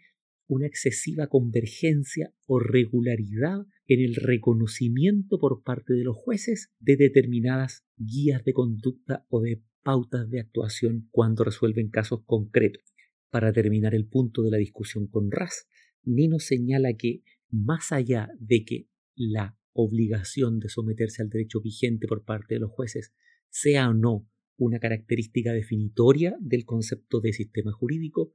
una 0.49 0.65
excesiva 0.65 1.27
convergencia 1.27 2.33
o 2.47 2.59
regularidad 2.59 3.67
en 3.87 3.99
el 4.01 4.15
reconocimiento 4.15 5.39
por 5.39 5.61
parte 5.61 5.93
de 5.93 6.03
los 6.03 6.17
jueces 6.17 6.71
de 6.79 6.97
determinadas 6.97 7.85
guías 7.97 8.43
de 8.43 8.53
conducta 8.53 9.27
o 9.29 9.41
de 9.41 9.61
pautas 9.83 10.27
de 10.27 10.39
actuación 10.39 11.07
cuando 11.11 11.43
resuelven 11.43 11.89
casos 11.89 12.21
concretos. 12.25 12.83
Para 13.29 13.53
terminar 13.53 13.93
el 13.93 14.07
punto 14.07 14.41
de 14.41 14.49
la 14.49 14.57
discusión 14.57 15.07
con 15.07 15.29
Ras, 15.29 15.67
Nino 16.03 16.39
señala 16.39 16.93
que 16.93 17.21
más 17.51 17.91
allá 17.91 18.29
de 18.39 18.65
que 18.65 18.89
la 19.15 19.55
obligación 19.73 20.59
de 20.59 20.69
someterse 20.69 21.21
al 21.21 21.29
derecho 21.29 21.61
vigente 21.61 22.07
por 22.07 22.25
parte 22.25 22.55
de 22.55 22.61
los 22.61 22.71
jueces 22.71 23.13
sea 23.49 23.89
o 23.89 23.93
no 23.93 24.27
una 24.57 24.79
característica 24.79 25.53
definitoria 25.53 26.35
del 26.41 26.65
concepto 26.65 27.21
de 27.21 27.33
sistema 27.33 27.71
jurídico, 27.71 28.33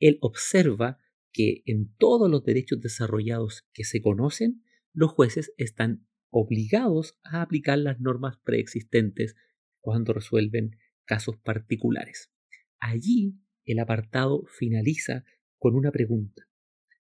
él 0.00 0.18
observa 0.20 0.98
que 1.36 1.62
en 1.66 1.94
todos 1.98 2.30
los 2.30 2.44
derechos 2.44 2.80
desarrollados 2.80 3.66
que 3.74 3.84
se 3.84 4.00
conocen, 4.00 4.62
los 4.94 5.10
jueces 5.10 5.52
están 5.58 6.06
obligados 6.30 7.18
a 7.24 7.42
aplicar 7.42 7.76
las 7.76 8.00
normas 8.00 8.38
preexistentes 8.42 9.36
cuando 9.82 10.14
resuelven 10.14 10.78
casos 11.04 11.36
particulares. 11.36 12.32
Allí 12.78 13.38
el 13.66 13.80
apartado 13.80 14.44
finaliza 14.46 15.24
con 15.58 15.74
una 15.74 15.92
pregunta. 15.92 16.48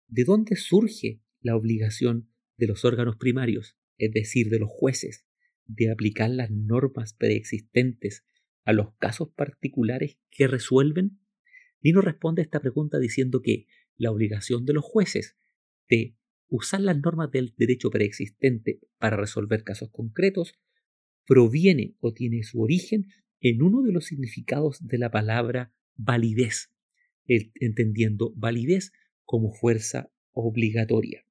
¿De 0.07 0.23
dónde 0.23 0.55
surge 0.55 1.21
la 1.39 1.55
obligación 1.55 2.31
de 2.57 2.65
los 2.65 2.85
órganos 2.85 3.17
primarios, 3.17 3.77
es 3.99 4.11
decir, 4.13 4.49
de 4.49 4.57
los 4.57 4.69
jueces, 4.71 5.27
de 5.65 5.91
aplicar 5.91 6.31
las 6.31 6.49
normas 6.49 7.13
preexistentes 7.13 8.25
a 8.65 8.73
los 8.73 8.95
casos 8.97 9.29
particulares 9.29 10.17
que 10.31 10.47
resuelven? 10.47 11.19
Nino 11.83 12.01
responde 12.01 12.41
a 12.41 12.45
esta 12.45 12.61
pregunta 12.61 12.97
diciendo 12.97 13.43
que 13.43 13.67
la 13.97 14.11
obligación 14.11 14.65
de 14.65 14.73
los 14.73 14.83
jueces 14.83 15.37
de 15.89 16.15
usar 16.47 16.81
las 16.81 16.97
normas 16.97 17.31
del 17.31 17.53
derecho 17.57 17.89
preexistente 17.89 18.79
para 18.99 19.17
resolver 19.17 19.63
casos 19.63 19.89
concretos 19.91 20.53
proviene 21.25 21.95
o 21.99 22.13
tiene 22.13 22.43
su 22.43 22.61
origen 22.61 23.07
en 23.39 23.61
uno 23.61 23.81
de 23.81 23.91
los 23.91 24.05
significados 24.05 24.85
de 24.85 24.97
la 24.97 25.11
palabra 25.11 25.73
validez, 25.95 26.71
entendiendo 27.25 28.33
validez 28.35 28.91
como 29.23 29.51
fuerza 29.51 30.11
obligatoria. 30.31 31.25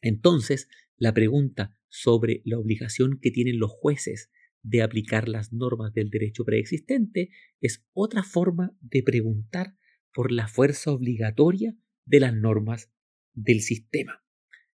Entonces, 0.00 0.68
la 0.96 1.14
pregunta 1.14 1.76
sobre 1.88 2.42
la 2.44 2.58
obligación 2.58 3.18
que 3.20 3.30
tienen 3.30 3.58
los 3.58 3.70
jueces 3.70 4.30
de 4.62 4.82
aplicar 4.82 5.28
las 5.28 5.52
normas 5.52 5.92
del 5.92 6.10
derecho 6.10 6.44
preexistente 6.44 7.30
es 7.60 7.84
otra 7.92 8.22
forma 8.22 8.76
de 8.80 9.02
preguntar 9.02 9.76
por 10.14 10.30
la 10.30 10.48
fuerza 10.48 10.92
obligatoria 10.92 11.76
de 12.04 12.20
las 12.20 12.34
normas 12.34 12.90
del 13.32 13.60
sistema. 13.60 14.24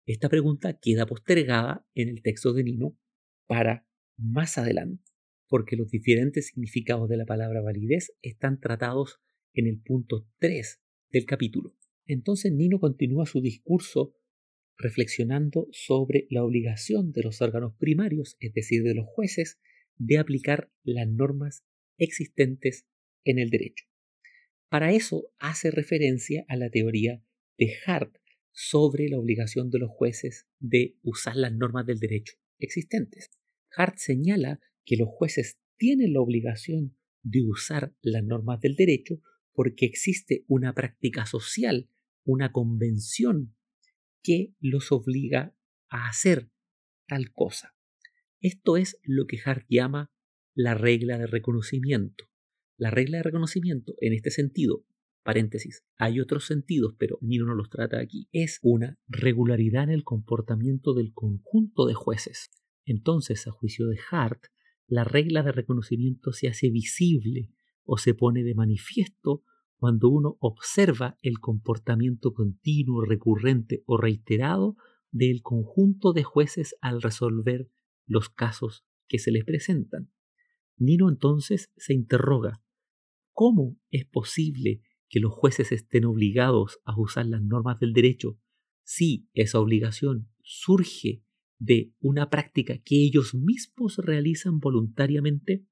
Esta 0.05 0.29
pregunta 0.29 0.79
queda 0.79 1.05
postergada 1.05 1.85
en 1.93 2.09
el 2.09 2.21
texto 2.21 2.53
de 2.53 2.63
Nino 2.63 2.97
para 3.45 3.87
más 4.17 4.57
adelante, 4.57 5.03
porque 5.47 5.75
los 5.75 5.89
diferentes 5.89 6.47
significados 6.47 7.09
de 7.09 7.17
la 7.17 7.25
palabra 7.25 7.61
validez 7.61 8.11
están 8.21 8.59
tratados 8.59 9.19
en 9.53 9.67
el 9.67 9.79
punto 9.81 10.27
3 10.39 10.81
del 11.11 11.25
capítulo. 11.25 11.75
Entonces 12.05 12.51
Nino 12.51 12.79
continúa 12.79 13.25
su 13.25 13.41
discurso 13.41 14.15
reflexionando 14.77 15.67
sobre 15.71 16.25
la 16.29 16.43
obligación 16.43 17.11
de 17.11 17.23
los 17.23 17.41
órganos 17.41 17.75
primarios, 17.77 18.37
es 18.39 18.53
decir, 18.53 18.81
de 18.83 18.95
los 18.95 19.05
jueces, 19.07 19.59
de 19.97 20.17
aplicar 20.17 20.71
las 20.83 21.07
normas 21.07 21.65
existentes 21.97 22.87
en 23.25 23.39
el 23.39 23.49
derecho. 23.49 23.88
Para 24.69 24.91
eso 24.91 25.31
hace 25.39 25.71
referencia 25.71 26.45
a 26.47 26.55
la 26.55 26.69
teoría 26.69 27.23
de 27.57 27.73
Hart 27.85 28.15
sobre 28.51 29.09
la 29.09 29.17
obligación 29.17 29.71
de 29.71 29.79
los 29.79 29.89
jueces 29.89 30.47
de 30.59 30.97
usar 31.01 31.35
las 31.35 31.51
normas 31.53 31.87
del 31.87 31.99
derecho 31.99 32.35
existentes. 32.59 33.31
Hart 33.75 33.97
señala 33.97 34.59
que 34.85 34.95
los 34.95 35.09
jueces 35.09 35.59
tienen 35.77 36.13
la 36.13 36.21
obligación 36.21 36.95
de 37.23 37.43
usar 37.43 37.95
las 38.01 38.23
normas 38.23 38.59
del 38.59 38.75
derecho 38.75 39.21
porque 39.53 39.85
existe 39.85 40.45
una 40.47 40.73
práctica 40.73 41.25
social, 41.25 41.89
una 42.23 42.51
convención 42.51 43.55
que 44.21 44.53
los 44.59 44.91
obliga 44.91 45.55
a 45.89 46.09
hacer 46.09 46.51
tal 47.07 47.31
cosa. 47.33 47.75
Esto 48.39 48.77
es 48.77 48.99
lo 49.03 49.25
que 49.25 49.39
Hart 49.43 49.65
llama 49.67 50.11
la 50.53 50.75
regla 50.75 51.17
de 51.17 51.27
reconocimiento. 51.27 52.28
La 52.79 52.91
regla 52.91 53.17
de 53.17 53.23
reconocimiento, 53.23 53.95
en 53.99 54.13
este 54.13 54.31
sentido, 54.31 54.85
paréntesis, 55.21 55.83
hay 55.97 56.21
otros 56.21 56.45
sentidos, 56.45 56.95
pero 56.97 57.17
Nino 57.19 57.45
no 57.45 57.53
los 57.53 57.69
trata 57.69 57.99
aquí, 57.99 58.29
es 58.31 58.57
una 58.61 58.97
regularidad 59.09 59.83
en 59.83 59.89
el 59.89 60.05
comportamiento 60.05 60.93
del 60.93 61.11
conjunto 61.13 61.85
de 61.87 61.93
jueces. 61.93 62.49
Entonces, 62.85 63.45
a 63.47 63.51
juicio 63.51 63.87
de 63.87 63.99
Hart, 64.09 64.45
la 64.87 65.03
regla 65.03 65.43
de 65.43 65.51
reconocimiento 65.51 66.31
se 66.31 66.47
hace 66.47 66.69
visible 66.69 67.49
o 67.83 67.97
se 67.97 68.13
pone 68.13 68.45
de 68.45 68.55
manifiesto 68.55 69.43
cuando 69.75 70.07
uno 70.07 70.37
observa 70.39 71.17
el 71.21 71.39
comportamiento 71.39 72.33
continuo, 72.33 73.03
recurrente 73.03 73.83
o 73.87 73.97
reiterado 73.97 74.77
del 75.11 75.41
conjunto 75.41 76.13
de 76.13 76.23
jueces 76.23 76.77
al 76.79 77.01
resolver 77.01 77.69
los 78.05 78.29
casos 78.29 78.85
que 79.09 79.19
se 79.19 79.31
les 79.31 79.43
presentan. 79.43 80.09
Nino 80.77 81.09
entonces 81.09 81.73
se 81.75 81.93
interroga, 81.93 82.61
¿cómo 83.39 83.79
es 83.89 84.05
posible 84.05 84.81
que 85.07 85.21
los 85.21 85.31
jueces 85.31 85.71
estén 85.71 86.03
obligados 86.03 86.81
a 86.83 86.99
usar 86.99 87.25
las 87.25 87.41
normas 87.41 87.79
del 87.79 87.93
derecho 87.93 88.37
si 88.83 89.29
esa 89.31 89.61
obligación 89.61 90.29
surge 90.43 91.23
de 91.57 91.93
una 92.01 92.29
práctica 92.29 92.79
que 92.83 92.97
ellos 92.97 93.33
mismos 93.33 93.95
realizan 93.99 94.59
voluntariamente? 94.59 95.65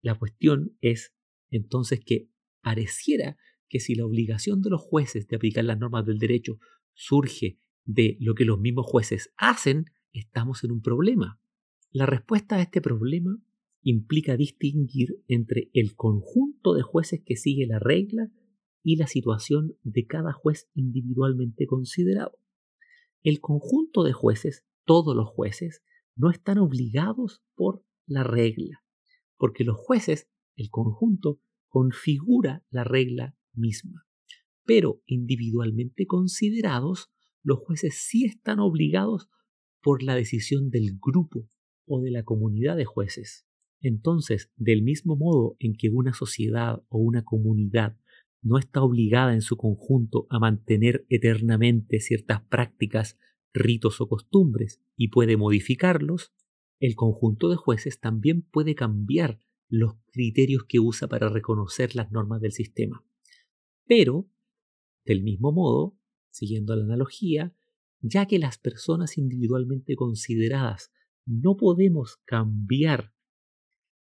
La 0.00 0.14
cuestión 0.14 0.76
es 0.80 1.12
entonces 1.50 1.98
que 2.06 2.30
pareciera 2.62 3.36
que 3.68 3.80
si 3.80 3.96
la 3.96 4.06
obligación 4.06 4.62
de 4.62 4.70
los 4.70 4.80
jueces 4.80 5.26
de 5.26 5.34
aplicar 5.34 5.64
las 5.64 5.80
normas 5.80 6.06
del 6.06 6.20
derecho 6.20 6.60
surge 6.94 7.58
de 7.84 8.16
lo 8.20 8.36
que 8.36 8.44
los 8.44 8.60
mismos 8.60 8.86
jueces 8.86 9.32
hacen, 9.36 9.86
estamos 10.12 10.62
en 10.62 10.70
un 10.70 10.82
problema. 10.82 11.40
La 11.90 12.06
respuesta 12.06 12.54
a 12.54 12.62
este 12.62 12.80
problema 12.80 13.42
implica 13.88 14.36
distinguir 14.36 15.22
entre 15.28 15.70
el 15.72 15.94
conjunto 15.94 16.74
de 16.74 16.82
jueces 16.82 17.22
que 17.24 17.36
sigue 17.36 17.68
la 17.68 17.78
regla 17.78 18.32
y 18.82 18.96
la 18.96 19.06
situación 19.06 19.76
de 19.84 20.06
cada 20.06 20.32
juez 20.32 20.68
individualmente 20.74 21.66
considerado. 21.66 22.36
El 23.22 23.40
conjunto 23.40 24.02
de 24.02 24.12
jueces, 24.12 24.66
todos 24.86 25.14
los 25.14 25.28
jueces, 25.28 25.84
no 26.16 26.30
están 26.30 26.58
obligados 26.58 27.44
por 27.54 27.84
la 28.08 28.24
regla, 28.24 28.82
porque 29.36 29.62
los 29.62 29.76
jueces, 29.76 30.28
el 30.56 30.68
conjunto, 30.68 31.40
configura 31.68 32.64
la 32.70 32.82
regla 32.82 33.36
misma. 33.54 34.04
Pero 34.64 35.00
individualmente 35.06 36.06
considerados, 36.06 37.12
los 37.44 37.60
jueces 37.60 38.04
sí 38.04 38.24
están 38.24 38.58
obligados 38.58 39.28
por 39.80 40.02
la 40.02 40.16
decisión 40.16 40.70
del 40.70 40.98
grupo 41.00 41.48
o 41.86 42.00
de 42.00 42.10
la 42.10 42.24
comunidad 42.24 42.76
de 42.76 42.84
jueces. 42.84 43.46
Entonces, 43.80 44.50
del 44.56 44.82
mismo 44.82 45.16
modo 45.16 45.56
en 45.58 45.74
que 45.74 45.90
una 45.90 46.12
sociedad 46.12 46.82
o 46.88 46.98
una 46.98 47.24
comunidad 47.24 47.96
no 48.42 48.58
está 48.58 48.82
obligada 48.82 49.34
en 49.34 49.42
su 49.42 49.56
conjunto 49.56 50.26
a 50.30 50.38
mantener 50.38 51.04
eternamente 51.08 52.00
ciertas 52.00 52.42
prácticas, 52.42 53.18
ritos 53.52 54.00
o 54.00 54.08
costumbres 54.08 54.82
y 54.96 55.08
puede 55.08 55.36
modificarlos, 55.36 56.32
el 56.78 56.94
conjunto 56.94 57.48
de 57.48 57.56
jueces 57.56 58.00
también 58.00 58.42
puede 58.42 58.74
cambiar 58.74 59.40
los 59.68 59.94
criterios 60.12 60.64
que 60.68 60.78
usa 60.78 61.08
para 61.08 61.28
reconocer 61.28 61.96
las 61.96 62.12
normas 62.12 62.40
del 62.40 62.52
sistema. 62.52 63.04
Pero, 63.86 64.28
del 65.04 65.22
mismo 65.22 65.52
modo, 65.52 65.98
siguiendo 66.30 66.76
la 66.76 66.84
analogía, 66.84 67.54
ya 68.00 68.26
que 68.26 68.38
las 68.38 68.58
personas 68.58 69.18
individualmente 69.18 69.96
consideradas 69.96 70.92
no 71.24 71.56
podemos 71.56 72.18
cambiar 72.24 73.15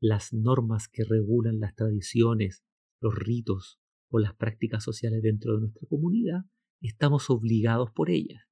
las 0.03 0.33
normas 0.33 0.88
que 0.88 1.05
regulan 1.05 1.61
las 1.61 1.77
tradiciones, 1.77 2.65
los 3.01 3.15
ritos 3.15 3.79
o 4.09 4.19
las 4.19 4.35
prácticas 4.35 4.83
sociales 4.83 5.23
dentro 5.23 5.55
de 5.55 5.61
nuestra 5.61 5.87
comunidad, 5.88 6.41
estamos 6.81 7.31
obligados 7.31 7.93
por 7.93 8.11
ellas. 8.11 8.43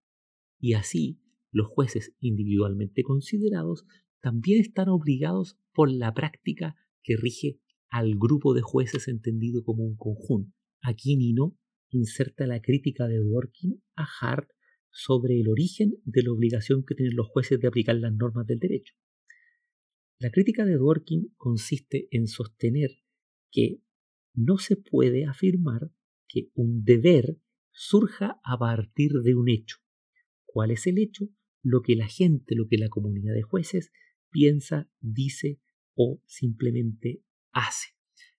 Y 0.61 0.75
así, 0.75 1.19
los 1.51 1.67
jueces 1.67 2.15
individualmente 2.21 3.03
considerados 3.03 3.85
también 4.21 4.61
están 4.61 4.91
obligados 4.91 5.59
por 5.73 5.91
la 5.91 6.15
práctica 6.15 6.77
que 7.03 7.17
rige 7.17 7.59
al 7.89 8.15
grupo 8.15 8.55
de 8.55 8.63
jueces 8.63 9.09
entendido 9.09 9.65
como 9.65 9.83
un 9.83 9.97
conjunto. 9.97 10.57
Aquí 10.81 11.17
Nino 11.17 11.59
inserta 11.89 12.47
la 12.47 12.61
crítica 12.63 13.09
de 13.09 13.19
Dworkin 13.19 13.83
a 13.97 14.07
Hart 14.21 14.51
sobre 14.93 15.41
el 15.41 15.49
origen 15.49 15.95
de 16.05 16.23
la 16.23 16.31
obligación 16.31 16.85
que 16.87 16.95
tienen 16.95 17.17
los 17.17 17.27
jueces 17.27 17.59
de 17.59 17.67
aplicar 17.67 17.97
las 17.97 18.15
normas 18.15 18.47
del 18.47 18.61
derecho. 18.61 18.95
La 20.21 20.31
crítica 20.31 20.67
de 20.67 20.75
Dworkin 20.75 21.33
consiste 21.39 22.07
en 22.11 22.27
sostener 22.27 22.91
que 23.51 23.81
no 24.35 24.59
se 24.59 24.77
puede 24.77 25.25
afirmar 25.25 25.91
que 26.29 26.51
un 26.53 26.85
deber 26.85 27.41
surja 27.73 28.39
a 28.45 28.59
partir 28.59 29.13
de 29.25 29.35
un 29.35 29.49
hecho. 29.49 29.79
¿Cuál 30.45 30.73
es 30.73 30.87
el 30.87 30.99
hecho? 30.99 31.31
Lo 31.63 31.81
que 31.81 31.97
la 31.97 32.07
gente, 32.07 32.55
lo 32.55 32.69
que 32.69 32.77
la 32.77 32.91
comunidad 32.91 33.33
de 33.33 33.41
jueces 33.41 33.93
piensa, 34.31 34.91
dice 35.01 35.59
o 35.95 36.23
simplemente 36.27 37.23
hace. 37.53 37.95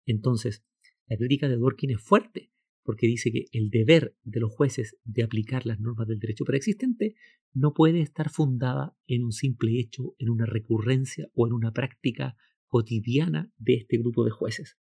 Entonces, 0.06 0.63
la 1.08 1.17
crítica 1.17 1.50
de 1.50 1.56
Dworkin 1.56 1.89
es 1.89 2.02
fuerte 2.02 2.52
porque 2.84 3.08
dice 3.08 3.32
que 3.32 3.46
el 3.52 3.70
deber 3.70 4.15
de 4.24 4.39
los 4.39 4.52
jueces 4.52 4.98
de 5.04 5.24
aplicar 5.24 5.65
las 5.65 5.80
normas 5.80 6.08
del 6.08 6.20
derecho 6.20 6.46
preexistente 6.46 7.15
no 7.54 7.74
puede 7.74 8.02
estar 8.02 8.30
fundada 8.30 8.96
en 9.08 9.24
un 9.24 9.32
simple 9.32 9.80
hecho, 9.80 10.15
en 10.17 10.30
una 10.30 10.46
recurrencia 10.46 11.28
o 11.34 11.48
en 11.48 11.54
una 11.54 11.74
práctica 11.74 12.36
cotidiana 12.67 13.52
de 13.58 13.76
este 13.76 13.98
grupo 13.98 14.24
de 14.24 14.32
jueces. 14.32 14.78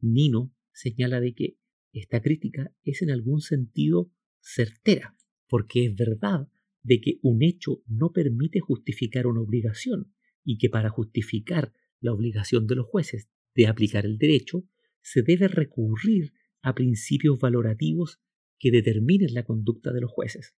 Nino 0.00 0.52
señala 0.72 1.20
de 1.20 1.34
que 1.34 1.58
esta 1.92 2.22
crítica 2.22 2.74
es 2.82 3.02
en 3.02 3.10
algún 3.10 3.40
sentido 3.40 4.10
certera, 4.40 5.16
porque 5.48 5.84
es 5.84 5.94
verdad 5.94 6.48
de 6.82 7.00
que 7.00 7.18
un 7.22 7.42
hecho 7.42 7.82
no 7.86 8.12
permite 8.12 8.60
justificar 8.60 9.26
una 9.26 9.42
obligación 9.42 10.12
y 10.44 10.58
que 10.58 10.70
para 10.70 10.88
justificar 10.88 11.72
la 12.00 12.12
obligación 12.12 12.66
de 12.66 12.76
los 12.76 12.86
jueces 12.86 13.28
de 13.54 13.66
aplicar 13.66 14.06
el 14.06 14.18
derecho, 14.18 14.64
se 15.02 15.22
debe 15.22 15.48
recurrir 15.48 16.32
a 16.62 16.74
principios 16.74 17.38
valorativos 17.38 18.20
que 18.58 18.70
determinen 18.70 19.34
la 19.34 19.44
conducta 19.44 19.92
de 19.92 20.00
los 20.00 20.10
jueces. 20.10 20.54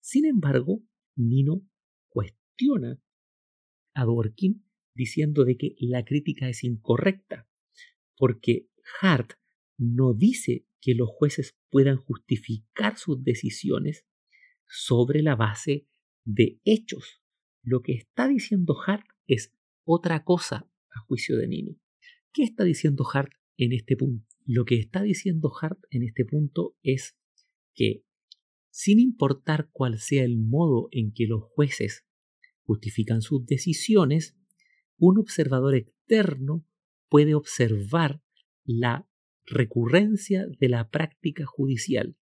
Sin 0.00 0.24
embargo, 0.24 0.82
Nino 1.16 1.68
cuestiona 2.08 3.00
a 3.94 4.04
Dworkin 4.04 4.64
diciendo 4.94 5.44
de 5.44 5.56
que 5.56 5.74
la 5.80 6.04
crítica 6.04 6.48
es 6.48 6.62
incorrecta, 6.62 7.48
porque 8.16 8.68
Hart 9.00 9.32
no 9.76 10.14
dice 10.14 10.66
que 10.80 10.94
los 10.94 11.08
jueces 11.08 11.56
puedan 11.70 11.96
justificar 11.96 12.96
sus 12.96 13.24
decisiones 13.24 14.06
sobre 14.68 15.22
la 15.22 15.34
base 15.34 15.88
de 16.24 16.60
hechos. 16.64 17.22
Lo 17.62 17.82
que 17.82 17.92
está 17.92 18.28
diciendo 18.28 18.76
Hart 18.86 19.06
es 19.26 19.52
otra 19.84 20.24
cosa 20.24 20.70
a 20.90 21.00
juicio 21.00 21.36
de 21.36 21.48
Nino. 21.48 21.76
¿Qué 22.32 22.42
está 22.42 22.64
diciendo 22.64 23.04
Hart 23.12 23.32
en 23.56 23.72
este 23.72 23.96
punto? 23.96 24.33
Lo 24.46 24.66
que 24.66 24.76
está 24.76 25.02
diciendo 25.02 25.50
Hart 25.60 25.80
en 25.90 26.02
este 26.02 26.26
punto 26.26 26.76
es 26.82 27.16
que, 27.74 28.04
sin 28.70 28.98
importar 28.98 29.70
cuál 29.72 29.98
sea 29.98 30.22
el 30.24 30.38
modo 30.38 30.88
en 30.90 31.12
que 31.12 31.26
los 31.26 31.42
jueces 31.42 32.04
justifican 32.62 33.22
sus 33.22 33.46
decisiones, 33.46 34.36
un 34.98 35.18
observador 35.18 35.74
externo 35.74 36.66
puede 37.08 37.34
observar 37.34 38.22
la 38.64 39.08
recurrencia 39.46 40.46
de 40.60 40.68
la 40.68 40.90
práctica 40.90 41.46
judicial 41.46 42.16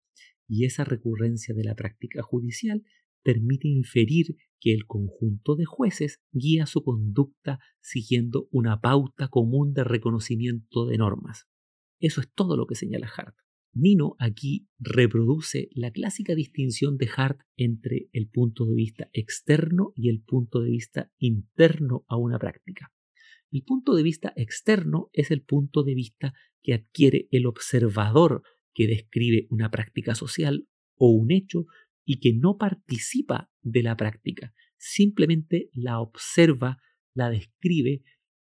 y 0.47 0.65
esa 0.65 0.85
recurrencia 0.85 1.55
de 1.55 1.65
la 1.65 1.75
práctica 1.75 2.23
judicial 2.23 2.85
permite 3.23 3.69
inferir 3.69 4.37
que 4.61 4.73
el 4.73 4.87
conjunto 4.87 5.57
de 5.57 5.65
jueces 5.65 6.21
guía 6.31 6.67
su 6.67 6.85
conducta 6.85 7.59
siguiendo 7.81 8.49
una 8.53 8.81
pauta 8.81 9.29
común 9.29 9.73
de 9.73 9.85
reconocimiento 9.85 10.87
de 10.87 10.99
normas. 10.99 11.49
Eso 12.03 12.21
es 12.21 12.31
todo 12.35 12.57
lo 12.57 12.67
que 12.67 12.75
señala 12.75 13.09
Hart. 13.17 13.37
Nino 13.73 14.17
aquí 14.19 14.69
reproduce 14.81 15.69
la 15.73 15.93
clásica 15.93 16.35
distinción 16.35 16.99
de 16.99 17.09
Hart 17.17 17.41
entre 17.57 18.09
el 18.13 18.29
punto 18.29 18.67
de 18.67 18.75
vista 18.75 19.09
externo 19.13 19.93
y 19.95 20.09
el 20.11 20.21
punto 20.21 20.61
de 20.61 20.71
vista 20.71 21.13
interno 21.17 22.05
a 22.09 22.17
una 22.17 22.41
práctica. 22.41 22.93
El 23.53 23.63
punto 23.63 23.95
de 23.95 24.03
vista 24.03 24.33
externo 24.35 25.11
es 25.13 25.31
el 25.31 25.43
punto 25.43 25.85
de 25.85 25.95
vista 25.95 26.35
que 26.63 26.75
adquiere 26.75 27.29
el 27.31 27.47
observador 27.47 28.43
que 28.75 28.89
describe 28.89 29.47
una 29.49 29.71
práctica 29.71 30.17
social 30.17 30.67
o 30.97 31.11
un 31.11 31.31
hecho 31.31 31.67
y 32.05 32.19
que 32.19 32.33
no 32.33 32.59
participa 32.59 33.49
de 33.61 33.85
la 33.85 33.97
práctica, 33.97 34.53
simplemente 34.77 35.71
la 35.73 36.01
observa, 36.01 36.79
la 37.15 37.31
describe 37.31 38.03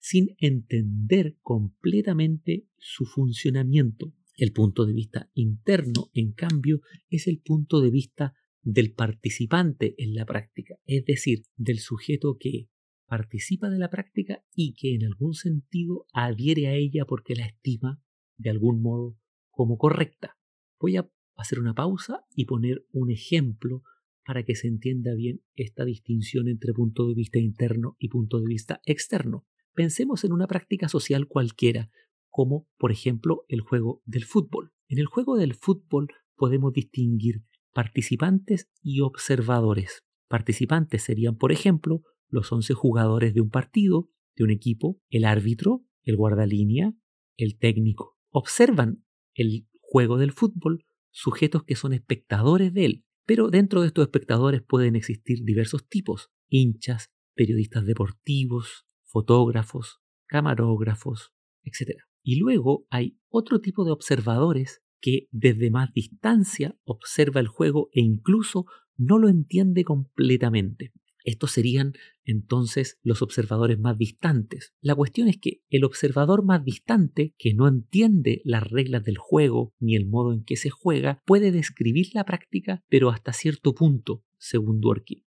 sin 0.10 0.38
entender 0.38 1.36
completamente 1.42 2.66
su 2.78 3.06
funcionamiento. 3.06 4.14
El 4.38 4.54
punto 4.54 4.86
de 4.86 4.94
vista 4.94 5.30
interno, 5.34 6.10
en 6.14 6.32
cambio, 6.32 6.80
es 7.10 7.28
el 7.28 7.42
punto 7.42 7.82
de 7.82 7.92
vista 7.92 8.34
del 8.62 8.94
participante 8.94 9.96
en 9.98 10.16
la 10.16 10.26
práctica, 10.26 10.76
es 10.86 11.04
decir, 11.04 11.44
del 11.58 11.80
sujeto 11.80 12.38
que 12.40 12.70
participa 13.06 13.70
de 13.70 13.80
la 13.80 13.90
práctica 13.90 14.46
y 14.56 14.76
que 14.76 14.96
en 14.96 15.04
algún 15.04 15.34
sentido 15.34 16.06
adhiere 16.14 16.68
a 16.68 16.76
ella 16.76 17.04
porque 17.06 17.36
la 17.36 17.46
estima 17.46 18.02
de 18.38 18.50
algún 18.50 18.82
modo 18.82 19.18
como 19.50 19.78
correcta. 19.78 20.38
Voy 20.80 20.96
a 20.96 21.10
hacer 21.36 21.60
una 21.60 21.74
pausa 21.74 22.24
y 22.34 22.46
poner 22.46 22.86
un 22.94 23.12
ejemplo 23.12 23.84
para 24.26 24.44
que 24.44 24.56
se 24.56 24.68
entienda 24.68 25.14
bien 25.16 25.42
esta 25.56 25.84
distinción 25.84 26.48
entre 26.48 26.74
punto 26.74 27.10
de 27.10 27.14
vista 27.14 27.40
interno 27.40 27.98
y 28.00 28.08
punto 28.08 28.40
de 28.40 28.48
vista 28.48 28.80
externo. 28.86 29.46
Pensemos 29.78 30.24
en 30.24 30.34
una 30.34 30.48
práctica 30.48 30.90
social 30.90 31.28
cualquiera, 31.28 31.92
como 32.32 32.68
por 32.80 32.92
ejemplo 32.92 33.46
el 33.48 33.62
juego 33.62 34.02
del 34.06 34.26
fútbol. 34.26 34.72
En 34.88 34.98
el 34.98 35.06
juego 35.06 35.38
del 35.38 35.54
fútbol 35.54 36.08
podemos 36.36 36.74
distinguir 36.74 37.44
participantes 37.74 38.72
y 38.82 39.02
observadores. 39.02 40.04
Participantes 40.30 41.04
serían, 41.04 41.38
por 41.38 41.52
ejemplo, 41.52 42.02
los 42.28 42.52
11 42.52 42.74
jugadores 42.74 43.36
de 43.36 43.42
un 43.42 43.52
partido, 43.52 44.10
de 44.36 44.46
un 44.46 44.50
equipo, 44.50 45.00
el 45.12 45.26
árbitro, 45.26 45.86
el 46.02 46.18
guardalínea, 46.18 46.96
el 47.38 47.60
técnico. 47.60 48.18
Observan 48.32 49.06
el 49.36 49.68
juego 49.80 50.18
del 50.18 50.32
fútbol 50.32 50.88
sujetos 51.12 51.66
que 51.66 51.76
son 51.76 51.94
espectadores 51.94 52.74
de 52.74 52.86
él, 52.86 53.06
pero 53.28 53.52
dentro 53.52 53.82
de 53.82 53.88
estos 53.90 54.06
espectadores 54.06 54.64
pueden 54.64 54.96
existir 54.96 55.44
diversos 55.44 55.88
tipos, 55.88 56.32
hinchas, 56.50 57.12
periodistas 57.36 57.86
deportivos, 57.86 58.87
fotógrafos, 59.18 60.00
camarógrafos, 60.28 61.34
etc. 61.64 62.04
Y 62.22 62.36
luego 62.36 62.86
hay 62.92 63.18
otro 63.30 63.62
tipo 63.62 63.84
de 63.84 63.92
observadores 63.92 64.84
que 65.02 65.28
desde 65.32 65.72
más 65.72 65.92
distancia 65.92 66.78
observa 66.84 67.40
el 67.40 67.48
juego 67.48 67.90
e 67.94 68.02
incluso 68.02 68.68
no 68.96 69.18
lo 69.18 69.28
entiende 69.28 69.84
completamente. 69.84 70.94
Estos 71.24 71.50
serían 71.50 71.94
entonces 72.26 73.00
los 73.02 73.24
observadores 73.24 73.80
más 73.80 73.98
distantes. 73.98 74.76
La 74.82 74.94
cuestión 74.94 75.28
es 75.30 75.40
que 75.40 75.64
el 75.72 75.84
observador 75.84 76.46
más 76.46 76.64
distante, 76.64 77.34
que 77.40 77.56
no 77.56 77.68
entiende 77.68 78.44
las 78.46 78.70
reglas 78.70 79.04
del 79.04 79.18
juego 79.18 79.74
ni 79.80 79.96
el 79.96 80.06
modo 80.06 80.32
en 80.32 80.44
que 80.44 80.58
se 80.58 80.70
juega, 80.70 81.24
puede 81.26 81.52
describir 81.52 82.10
la 82.14 82.24
práctica, 82.24 82.84
pero 82.88 83.10
hasta 83.10 83.34
cierto 83.34 83.74
punto, 83.74 84.24
según 84.38 84.80
Dworkin. 84.80 85.26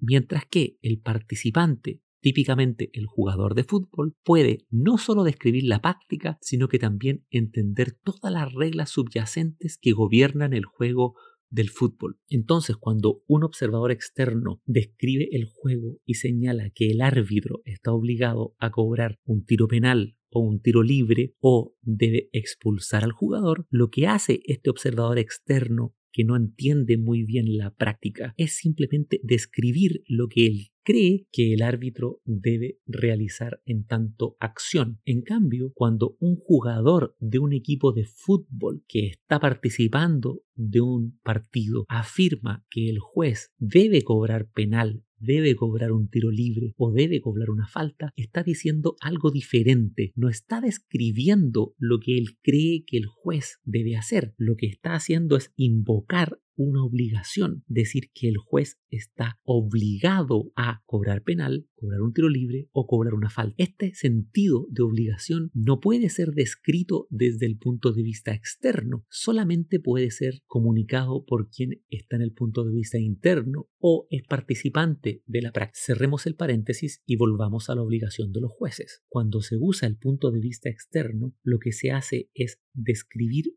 Mientras 0.00 0.46
que 0.46 0.78
el 0.80 1.00
participante, 1.00 2.00
típicamente 2.26 2.90
el 2.92 3.06
jugador 3.06 3.54
de 3.54 3.62
fútbol, 3.62 4.16
puede 4.24 4.66
no 4.68 4.98
solo 4.98 5.22
describir 5.22 5.62
la 5.62 5.80
práctica, 5.80 6.38
sino 6.40 6.66
que 6.66 6.80
también 6.80 7.24
entender 7.30 7.92
todas 8.02 8.32
las 8.32 8.52
reglas 8.52 8.90
subyacentes 8.90 9.78
que 9.80 9.92
gobiernan 9.92 10.52
el 10.52 10.64
juego 10.64 11.14
del 11.50 11.70
fútbol. 11.70 12.18
Entonces, 12.28 12.74
cuando 12.74 13.22
un 13.28 13.44
observador 13.44 13.92
externo 13.92 14.60
describe 14.64 15.28
el 15.30 15.44
juego 15.44 16.00
y 16.04 16.14
señala 16.14 16.70
que 16.70 16.90
el 16.90 17.00
árbitro 17.00 17.62
está 17.64 17.92
obligado 17.92 18.56
a 18.58 18.72
cobrar 18.72 19.20
un 19.24 19.44
tiro 19.44 19.68
penal 19.68 20.16
o 20.28 20.40
un 20.40 20.60
tiro 20.60 20.82
libre 20.82 21.36
o 21.38 21.76
debe 21.82 22.28
expulsar 22.32 23.04
al 23.04 23.12
jugador, 23.12 23.68
lo 23.70 23.88
que 23.90 24.08
hace 24.08 24.40
este 24.46 24.68
observador 24.68 25.20
externo 25.20 25.94
que 26.16 26.24
no 26.24 26.34
entiende 26.34 26.96
muy 26.96 27.24
bien 27.24 27.58
la 27.58 27.74
práctica 27.74 28.32
es 28.38 28.56
simplemente 28.56 29.20
describir 29.22 30.02
lo 30.08 30.28
que 30.28 30.46
él 30.46 30.70
cree 30.82 31.26
que 31.30 31.52
el 31.52 31.60
árbitro 31.60 32.22
debe 32.24 32.78
realizar 32.86 33.60
en 33.66 33.84
tanto 33.84 34.36
acción. 34.40 35.00
En 35.04 35.20
cambio, 35.20 35.72
cuando 35.74 36.16
un 36.20 36.36
jugador 36.36 37.16
de 37.18 37.38
un 37.38 37.52
equipo 37.52 37.92
de 37.92 38.06
fútbol 38.06 38.82
que 38.88 39.08
está 39.08 39.40
participando 39.40 40.40
de 40.54 40.80
un 40.80 41.18
partido 41.22 41.84
afirma 41.88 42.64
que 42.70 42.88
el 42.88 42.98
juez 42.98 43.52
debe 43.58 44.02
cobrar 44.02 44.48
penal 44.52 45.04
debe 45.18 45.54
cobrar 45.56 45.92
un 45.92 46.08
tiro 46.08 46.30
libre 46.30 46.74
o 46.76 46.92
debe 46.92 47.20
cobrar 47.20 47.50
una 47.50 47.66
falta, 47.66 48.12
está 48.16 48.42
diciendo 48.42 48.96
algo 49.00 49.30
diferente, 49.30 50.12
no 50.14 50.28
está 50.28 50.60
describiendo 50.60 51.74
lo 51.78 51.98
que 52.00 52.18
él 52.18 52.38
cree 52.42 52.84
que 52.86 52.98
el 52.98 53.06
juez 53.06 53.60
debe 53.64 53.96
hacer, 53.96 54.34
lo 54.36 54.56
que 54.56 54.66
está 54.66 54.94
haciendo 54.94 55.36
es 55.36 55.52
invocar 55.56 56.40
una 56.56 56.82
obligación, 56.84 57.64
decir 57.66 58.10
que 58.12 58.28
el 58.28 58.36
juez 58.36 58.78
está 58.90 59.38
obligado 59.44 60.52
a 60.56 60.82
cobrar 60.86 61.22
penal, 61.22 61.68
cobrar 61.74 62.00
un 62.00 62.12
tiro 62.12 62.28
libre 62.28 62.68
o 62.72 62.86
cobrar 62.86 63.14
una 63.14 63.30
falta. 63.30 63.54
Este 63.58 63.94
sentido 63.94 64.66
de 64.70 64.82
obligación 64.82 65.50
no 65.54 65.80
puede 65.80 66.08
ser 66.08 66.32
descrito 66.32 67.06
desde 67.10 67.46
el 67.46 67.58
punto 67.58 67.92
de 67.92 68.02
vista 68.02 68.32
externo, 68.32 69.04
solamente 69.08 69.80
puede 69.80 70.10
ser 70.10 70.42
comunicado 70.46 71.24
por 71.24 71.50
quien 71.50 71.82
está 71.88 72.16
en 72.16 72.22
el 72.22 72.32
punto 72.32 72.64
de 72.64 72.72
vista 72.72 72.98
interno 72.98 73.68
o 73.78 74.06
es 74.10 74.22
participante 74.24 75.22
de 75.26 75.42
la 75.42 75.52
práctica. 75.52 75.80
Cerremos 75.84 76.26
el 76.26 76.34
paréntesis 76.34 77.02
y 77.06 77.16
volvamos 77.16 77.68
a 77.68 77.74
la 77.74 77.82
obligación 77.82 78.32
de 78.32 78.40
los 78.40 78.52
jueces. 78.52 79.02
Cuando 79.08 79.40
se 79.40 79.56
usa 79.58 79.86
el 79.86 79.96
punto 79.96 80.30
de 80.30 80.40
vista 80.40 80.68
externo, 80.68 81.34
lo 81.42 81.58
que 81.58 81.72
se 81.72 81.90
hace 81.90 82.30
es 82.34 82.60
describir 82.72 83.56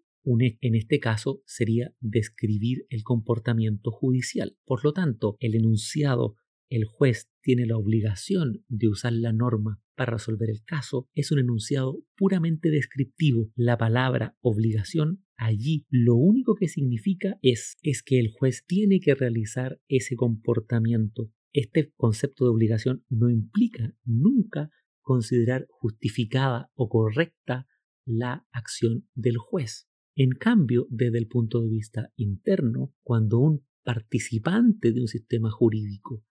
en 0.62 0.76
este 0.76 1.00
caso 1.00 1.42
sería 1.46 1.94
describir 2.00 2.86
el 2.90 3.04
comportamiento 3.04 3.92
judicial. 3.92 4.58
Por 4.66 4.84
lo 4.84 4.94
tanto, 4.94 5.38
el 5.40 5.56
enunciado 5.56 6.36
el 6.70 6.86
juez 6.86 7.32
tiene 7.42 7.66
la 7.66 7.78
obligación 7.78 8.64
de 8.68 8.90
usar 8.90 9.14
la 9.14 9.34
norma 9.34 9.82
para 10.00 10.14
resolver 10.14 10.50
el 10.50 10.64
caso 10.64 11.10
es 11.14 11.30
un 11.32 11.40
enunciado 11.40 12.02
puramente 12.16 12.70
descriptivo. 12.70 13.52
La 13.56 13.78
palabra 13.78 14.38
obligación 14.40 15.26
allí 15.36 15.86
lo 15.90 16.16
único 16.16 16.56
que 16.56 16.70
significa 16.70 17.38
es, 17.42 17.76
es 17.82 18.02
que 18.02 18.18
el 18.18 18.30
juez 18.30 18.64
tiene 18.66 19.02
que 19.02 19.14
realizar 19.14 19.82
ese 19.90 20.16
comportamiento. 20.16 21.34
Este 21.52 21.92
concepto 21.98 22.46
de 22.46 22.52
obligación 22.52 23.04
no 23.10 23.30
implica 23.30 23.94
nunca 24.06 24.70
considerar 25.02 25.68
justificada 25.70 26.72
o 26.76 26.88
correcta 26.88 27.68
la 28.06 28.48
acción 28.54 29.10
del 29.16 29.38
juez. 29.38 29.89
En 30.20 30.32
cambio, 30.32 30.86
desde 30.90 31.18
el 31.18 31.30
punto 31.30 31.62
de 31.62 31.70
vista 31.70 32.12
interno, 32.18 32.94
cuando 33.04 33.40
un 33.40 33.66
participante 33.86 34.92
de 34.92 35.00
un 35.00 35.08
sistema 35.08 35.50
jurídico 35.50 36.26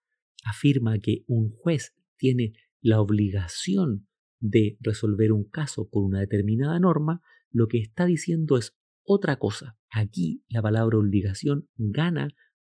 afirma 0.44 0.98
que 0.98 1.24
un 1.26 1.48
juez 1.48 1.96
tiene 2.18 2.52
la 2.82 3.00
obligación 3.00 4.06
de 4.40 4.76
resolver 4.80 5.32
un 5.32 5.48
caso 5.48 5.88
por 5.88 6.04
una 6.04 6.20
determinada 6.20 6.78
norma, 6.78 7.22
lo 7.50 7.66
que 7.66 7.78
está 7.78 8.04
diciendo 8.04 8.58
es 8.58 8.76
otra 9.04 9.38
cosa. 9.38 9.78
Aquí 9.90 10.44
la 10.50 10.60
palabra 10.60 10.98
obligación 10.98 11.70
gana 11.78 12.28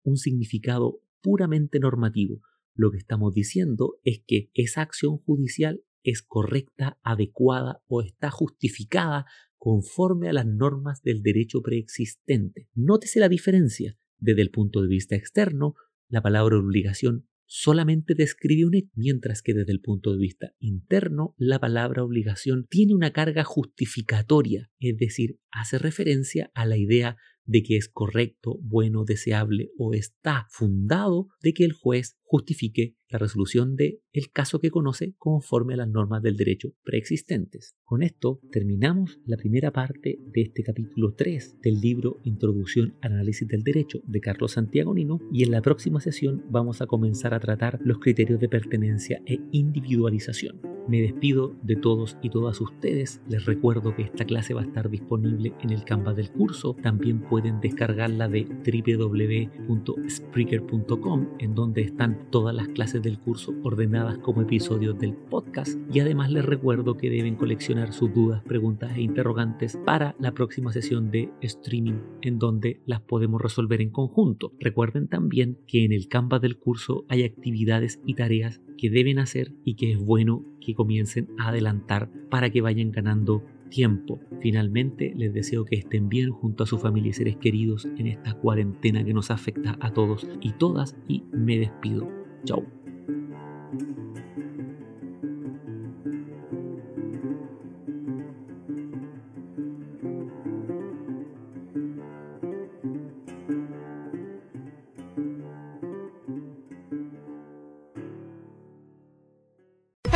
un 0.03 0.19
significado 0.19 1.01
puramente 1.23 1.81
normativo. 1.81 2.43
Lo 2.75 2.91
que 2.91 2.99
estamos 2.99 3.33
diciendo 3.33 3.95
es 4.05 4.23
que 4.27 4.51
esa 4.53 4.83
acción 4.83 5.17
judicial 5.17 5.83
es 6.03 6.21
correcta, 6.21 6.99
adecuada 7.03 7.83
o 7.87 8.03
está 8.03 8.31
justificada 8.31 9.25
conforme 9.59 10.29
a 10.29 10.33
las 10.33 10.47
normas 10.47 11.03
del 11.03 11.23
derecho 11.23 11.61
preexistente. 11.63 12.69
Nótese 12.75 13.21
la 13.21 13.29
diferencia. 13.29 13.99
Desde 14.19 14.43
el 14.43 14.51
punto 14.51 14.83
de 14.83 14.89
vista 14.89 15.17
externo, 15.17 15.75
la 16.09 16.23
palabra 16.23 16.59
obligación 16.59 17.29
solamente 17.49 18.15
describe 18.15 18.67
un 18.67 18.75
hecho, 18.75 18.91
mientras 18.95 19.43
que 19.43 19.55
desde 19.55 19.73
el 19.73 19.81
punto 19.81 20.13
de 20.13 20.19
vista 20.19 20.53
interno, 20.59 21.35
la 21.39 21.59
palabra 21.59 22.05
obligación 22.05 22.67
tiene 22.69 22.95
una 22.95 23.13
carga 23.13 23.43
justificatoria, 23.43 24.71
es 24.79 24.97
decir, 24.97 25.39
hace 25.51 25.79
referencia 25.79 26.51
a 26.55 26.67
la 26.67 26.77
idea 26.77 27.17
de 27.45 27.63
que 27.63 27.79
es 27.79 27.89
correcto, 27.89 28.59
bueno, 28.63 29.05
deseable 29.05 29.71
o 29.79 29.95
está 29.95 30.47
fundado 30.51 31.29
de 31.43 31.55
que 31.55 31.65
el 31.65 31.73
juez 31.73 32.18
justifique 32.29 32.95
la 33.09 33.19
resolución 33.19 33.75
de 33.75 34.03
el 34.13 34.31
caso 34.31 34.61
que 34.61 34.71
conoce 34.71 35.15
conforme 35.17 35.75
a 35.75 35.79
las 35.79 35.89
normas 35.89 36.23
del 36.23 36.37
derecho 36.37 36.75
preexistentes. 36.85 37.75
Con 37.85 38.03
esto 38.03 38.41
terminamos 38.53 39.19
la 39.25 39.39
primera 39.39 39.73
parte 39.73 40.19
de 40.27 40.43
este 40.43 40.63
capítulo 40.63 41.15
3 41.15 41.61
del 41.63 41.81
libro 41.81 42.21
Introducción 42.25 42.97
al 43.01 43.15
análisis 43.15 43.49
del 43.49 43.63
derecho 43.63 44.01
de 44.05 44.21
Carlos 44.21 44.53
Santiago 44.53 44.95
Nino 44.95 45.21
y 45.33 45.45
en 45.45 45.53
la 45.53 45.63
próxima 45.63 46.01
sesión 46.01 46.45
vamos 46.51 46.83
a 46.83 46.87
comenzar 46.87 47.33
a 47.33 47.41
tratar 47.41 47.79
los 47.83 47.99
criterios 47.99 48.41
de 48.41 48.51
pertenencia 48.51 49.23
e 49.25 49.41
individualización. 49.53 50.61
Me 50.89 51.01
despido 51.03 51.55
de 51.63 51.77
todos 51.77 52.17
y 52.23 52.31
todas 52.31 52.61
ustedes. 52.63 53.21
Les 53.29 53.45
recuerdo 53.45 53.95
que 53.95 54.01
esta 54.03 54.25
clase 54.25 54.55
va 54.55 54.63
a 54.63 54.65
estar 54.65 54.89
disponible 54.89 55.53
en 55.61 55.69
el 55.69 55.85
Canvas 55.85 56.17
del 56.17 56.33
curso. 56.33 56.75
También 56.83 57.21
pueden 57.21 57.61
descargarla 57.61 58.27
de 58.27 58.45
www.spreaker.com 58.45 61.29
en 61.41 61.55
donde 61.55 61.83
están 61.83 62.18
todas 62.19 62.55
las 62.55 62.69
clases 62.69 63.03
del 63.03 63.19
curso 63.19 63.55
ordenadas 63.63 64.19
como 64.19 64.43
episodios 64.43 64.99
del 64.99 65.15
podcast. 65.15 65.79
Y 65.93 66.01
además 66.01 66.31
les 66.31 66.45
recuerdo 66.45 66.97
que 66.97 67.11
deben 67.11 67.37
coleccionar 67.37 67.93
sus 67.93 68.13
dudas, 68.13 68.43
preguntas 68.45 68.97
e 68.97 69.03
interrogantes 69.03 69.79
para 69.85 70.15
la 70.19 70.33
próxima 70.33 70.73
sesión 70.73 71.11
de 71.11 71.31
streaming 71.41 72.01
en 72.23 72.39
donde 72.39 72.81
las 72.87 73.01
podemos 73.01 73.41
resolver 73.41 73.81
en 73.81 73.91
conjunto. 73.91 74.53
Recuerden 74.61 75.09
también 75.09 75.59
que 75.67 75.85
en 75.85 75.93
el 75.93 76.09
Canvas 76.09 76.41
del 76.41 76.59
curso 76.59 77.05
hay 77.09 77.25
actividades 77.25 78.01
y 78.05 78.15
tareas 78.15 78.61
que 78.77 78.91
deben 78.91 79.19
hacer 79.19 79.53
y 79.65 79.75
que 79.75 79.93
es 79.93 79.99
bueno 79.99 80.45
que 80.61 80.75
comiencen 80.75 81.29
a 81.39 81.49
adelantar 81.49 82.11
para 82.31 82.51
que 82.51 82.61
vayan 82.61 82.91
ganando 82.91 83.43
tiempo. 83.69 84.21
Finalmente, 84.41 85.13
les 85.17 85.33
deseo 85.33 85.65
que 85.65 85.77
estén 85.77 86.09
bien 86.09 86.31
junto 86.31 86.65
a 86.65 86.67
su 86.67 86.79
familia 86.79 87.11
y 87.11 87.15
seres 87.15 87.37
queridos 87.37 87.87
en 87.97 88.07
esta 88.07 88.35
cuarentena 88.35 89.05
que 89.05 89.15
nos 89.15 89.31
afecta 89.31 89.77
a 89.81 89.93
todos 89.93 90.27
y 90.41 90.53
todas 90.53 90.97
y 91.07 91.25
me 91.33 91.59
despido. 91.59 92.09
Chao. 92.45 92.65